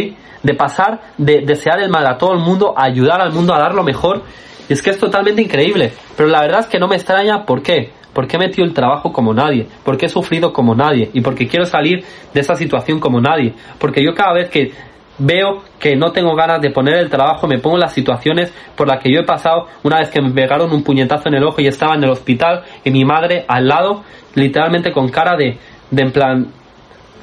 De 0.44 0.54
pasar 0.54 1.02
de 1.18 1.42
desear 1.46 1.80
el 1.82 1.90
mal 1.90 2.06
a 2.06 2.18
todo 2.18 2.34
el 2.34 2.40
mundo, 2.40 2.74
a 2.78 2.86
ayudar 2.86 3.22
al 3.22 3.32
mundo 3.32 3.54
a 3.54 3.60
dar 3.60 3.74
lo 3.74 3.84
mejor 3.84 4.24
y 4.70 4.74
es 4.74 4.84
que 4.84 4.92
es 4.92 5.00
totalmente 5.00 5.42
increíble. 5.42 5.92
Pero 6.16 6.30
la 6.30 6.42
verdad 6.42 6.60
es 6.62 6.68
que 6.68 6.80
no 6.80 6.88
me 6.88 6.96
extraña 6.96 7.44
por 7.44 7.64
qué. 7.64 7.92
Porque 8.14 8.38
he 8.38 8.40
metido 8.40 8.66
el 8.66 8.74
trabajo 8.74 9.12
como 9.12 9.34
nadie, 9.34 9.68
porque 9.84 10.08
he 10.08 10.10
sufrido 10.10 10.52
como 10.52 10.76
nadie 10.76 11.10
y 11.14 11.22
porque 11.22 11.48
quiero 11.48 11.66
salir 11.66 12.04
de 12.34 12.40
esa 12.40 12.56
situación 12.56 13.00
como 13.00 13.22
nadie. 13.22 13.54
Porque 13.78 14.04
yo 14.04 14.14
cada 14.14 14.34
vez 14.34 14.50
que 14.50 14.72
veo 15.20 15.62
que 15.80 15.96
no 15.96 16.12
tengo 16.12 16.34
ganas 16.36 16.62
de 16.62 16.72
poner 16.72 16.96
el 16.96 17.10
trabajo, 17.10 17.48
me 17.48 17.60
pongo 17.60 17.76
en 17.76 17.82
las 17.82 17.94
situaciones 17.94 18.54
por 18.76 18.88
las 18.88 19.02
que 19.02 19.12
yo 19.12 19.20
he 19.20 19.26
pasado 19.26 19.68
una 19.84 20.00
vez 20.00 20.10
que 20.10 20.22
me 20.22 20.32
pegaron 20.32 20.72
un 20.72 20.84
puñetazo 20.84 21.30
en 21.30 21.36
el 21.36 21.44
ojo 21.44 21.62
y 21.62 21.68
estaba 21.68 21.96
en 21.96 22.04
el 22.04 22.10
hospital 22.10 22.64
y 22.84 22.92
mi 22.92 23.06
madre 23.06 23.46
al 23.48 23.68
lado, 23.68 24.04
literalmente 24.36 24.92
con 24.92 25.10
cara 25.10 25.36
de, 25.36 25.58
de 25.92 26.02
en 26.02 26.12
plan, 26.12 26.48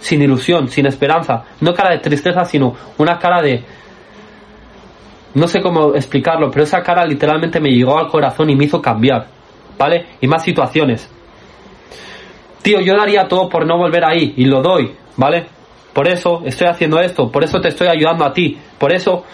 sin 0.01 0.23
ilusión, 0.23 0.69
sin 0.69 0.87
esperanza, 0.87 1.45
no 1.61 1.75
cara 1.75 1.91
de 1.91 1.99
tristeza, 1.99 2.45
sino 2.45 2.75
una 2.99 3.19
cara 3.19 3.43
de, 3.43 3.65
no 5.35 5.49
sé 5.49 5.61
cómo 5.61 5.95
explicarlo, 5.95 6.51
pero 6.51 6.65
esa 6.65 6.83
cara 6.83 7.05
literalmente 7.05 7.61
me 7.61 7.71
llegó 7.71 7.99
al 7.99 8.09
corazón 8.09 8.51
y 8.51 8.57
me 8.57 8.65
hizo 8.65 8.81
cambiar, 8.81 9.27
¿vale? 9.79 10.07
Y 10.21 10.27
más 10.27 10.45
situaciones. 10.45 11.11
Tío, 12.63 12.81
yo 12.81 12.97
daría 12.97 13.29
todo 13.29 13.49
por 13.49 13.67
no 13.67 13.79
volver 13.79 14.05
ahí 14.05 14.35
y 14.37 14.45
lo 14.45 14.61
doy, 14.61 14.95
¿vale? 15.17 15.56
Por 15.97 16.09
eso 16.09 16.43
estoy 16.45 16.67
haciendo 16.67 17.01
esto, 17.01 17.33
por 17.33 17.43
eso 17.43 17.59
te 17.59 17.69
estoy 17.69 17.89
ayudando 17.89 18.27
a 18.27 18.35
ti, 18.35 18.59
por 18.77 18.93
eso, 18.93 19.25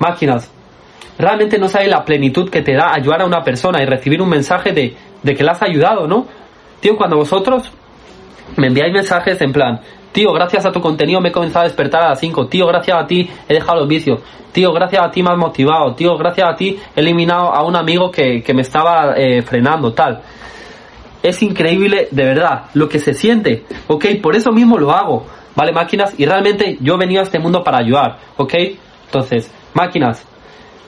máquinas, 0.00 0.52
realmente 1.16 1.60
no 1.60 1.68
sabes 1.68 1.88
la 1.88 2.04
plenitud 2.04 2.50
que 2.50 2.60
te 2.60 2.74
da 2.74 2.92
ayudar 2.92 3.22
a 3.22 3.24
una 3.24 3.44
persona 3.44 3.80
y 3.80 3.86
recibir 3.86 4.20
un 4.20 4.28
mensaje 4.28 4.72
de, 4.72 4.96
de 5.22 5.34
que 5.36 5.44
la 5.44 5.52
has 5.52 5.62
ayudado, 5.62 6.08
¿no? 6.08 6.26
Tío, 6.80 6.96
cuando 6.96 7.18
vosotros 7.18 7.70
me 8.56 8.66
enviáis 8.66 8.92
mensajes 8.92 9.40
en 9.42 9.52
plan, 9.52 9.80
Tío, 10.10 10.32
gracias 10.32 10.66
a 10.66 10.72
tu 10.72 10.80
contenido 10.80 11.20
me 11.20 11.28
he 11.28 11.32
comenzado 11.32 11.60
a 11.66 11.68
despertar 11.68 12.02
a 12.02 12.08
las 12.08 12.18
5. 12.18 12.48
Tío, 12.48 12.66
gracias 12.66 12.98
a 13.00 13.06
ti 13.06 13.30
he 13.48 13.54
dejado 13.54 13.78
los 13.78 13.88
vicios. 13.88 14.20
Tío, 14.50 14.72
gracias 14.72 15.06
a 15.06 15.12
ti 15.12 15.22
me 15.22 15.30
has 15.30 15.36
motivado. 15.36 15.94
Tío, 15.94 16.16
gracias 16.16 16.48
a 16.50 16.56
ti 16.56 16.76
he 16.96 17.00
eliminado 17.00 17.54
a 17.54 17.62
un 17.62 17.76
amigo 17.76 18.10
que, 18.10 18.42
me 18.52 18.62
estaba 18.62 19.14
eh, 19.16 19.42
frenando, 19.42 19.92
tal. 19.92 20.20
Es 21.22 21.40
increíble, 21.42 22.08
de 22.10 22.24
verdad, 22.24 22.64
lo 22.74 22.88
que 22.88 22.98
se 22.98 23.14
siente. 23.14 23.62
Ok, 23.86 24.06
por 24.20 24.34
eso 24.34 24.50
mismo 24.50 24.78
lo 24.78 24.90
hago. 24.90 25.26
¿Vale, 25.54 25.72
máquinas? 25.72 26.14
Y 26.18 26.26
realmente 26.26 26.78
yo 26.80 26.94
he 26.94 26.98
venido 26.98 27.20
a 27.20 27.24
este 27.24 27.38
mundo 27.38 27.62
para 27.64 27.78
ayudar. 27.78 28.18
Ok, 28.36 28.54
entonces, 29.06 29.52
máquinas, 29.74 30.26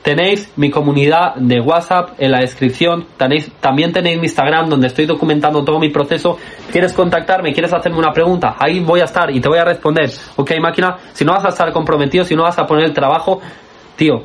Tenéis 0.01 0.51
mi 0.55 0.71
comunidad 0.71 1.35
de 1.35 1.59
WhatsApp 1.59 2.13
en 2.17 2.31
la 2.31 2.39
descripción. 2.39 3.05
Tenéis, 3.17 3.51
también 3.59 3.93
tenéis 3.93 4.17
mi 4.17 4.23
Instagram 4.23 4.67
donde 4.67 4.87
estoy 4.87 5.05
documentando 5.05 5.63
todo 5.63 5.77
mi 5.77 5.89
proceso. 5.89 6.39
¿Quieres 6.71 6.93
contactarme? 6.93 7.53
¿Quieres 7.53 7.71
hacerme 7.71 7.99
una 7.99 8.11
pregunta? 8.11 8.55
Ahí 8.57 8.79
voy 8.79 9.01
a 9.01 9.03
estar 9.03 9.29
y 9.29 9.39
te 9.39 9.47
voy 9.47 9.59
a 9.59 9.63
responder. 9.63 10.09
Ok, 10.37 10.53
máquina. 10.59 10.97
Si 11.13 11.23
no 11.23 11.33
vas 11.33 11.45
a 11.45 11.49
estar 11.49 11.71
comprometido, 11.71 12.25
si 12.25 12.35
no 12.35 12.43
vas 12.43 12.57
a 12.57 12.65
poner 12.65 12.85
el 12.85 12.93
trabajo, 12.93 13.41
tío, 13.95 14.23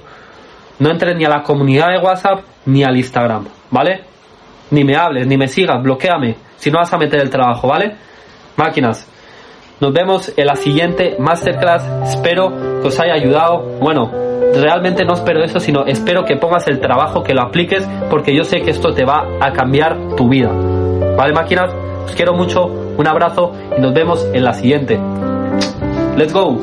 no 0.79 0.91
entres 0.91 1.15
ni 1.15 1.27
a 1.27 1.29
la 1.29 1.43
comunidad 1.43 1.89
de 1.91 1.99
WhatsApp 1.99 2.41
ni 2.65 2.83
al 2.83 2.97
Instagram. 2.97 3.47
¿Vale? 3.71 4.05
Ni 4.71 4.83
me 4.83 4.97
hables, 4.97 5.27
ni 5.27 5.37
me 5.37 5.47
sigas, 5.47 5.83
bloqueame. 5.83 6.37
Si 6.57 6.71
no 6.71 6.79
vas 6.79 6.93
a 6.95 6.97
meter 6.97 7.21
el 7.21 7.29
trabajo, 7.29 7.69
¿vale? 7.69 7.97
Máquinas. 8.57 9.07
Nos 9.79 9.93
vemos 9.93 10.33
en 10.37 10.47
la 10.47 10.57
siguiente 10.57 11.17
masterclass. 11.19 11.87
Espero 12.09 12.81
que 12.81 12.89
os 12.89 12.99
haya 12.99 13.13
ayudado. 13.13 13.79
Bueno, 13.79 14.11
realmente 14.55 15.05
no 15.05 15.13
espero 15.13 15.45
eso, 15.45 15.61
sino 15.61 15.85
espero 15.85 16.25
que 16.25 16.37
pongas 16.37 16.67
el 16.69 16.81
trabajo, 16.81 17.23
que 17.23 17.35
lo 17.35 17.43
apliques, 17.43 17.87
porque 18.09 18.35
yo 18.35 18.45
sé 18.45 18.63
que 18.63 18.71
esto 18.71 18.95
te 18.95 19.05
va 19.05 19.27
a 19.39 19.53
cambiar 19.53 20.17
tu 20.17 20.29
vida. 20.29 20.51
¿Vale, 21.17 21.35
máquinas? 21.35 21.75
Os 22.07 22.15
quiero 22.15 22.33
mucho, 22.33 22.65
un 22.65 23.07
abrazo 23.07 23.53
y 23.77 23.81
nos 23.81 23.93
vemos 23.93 24.27
en 24.33 24.45
la 24.45 24.55
siguiente. 24.55 24.99
Let's 26.17 26.33
go. 26.33 26.59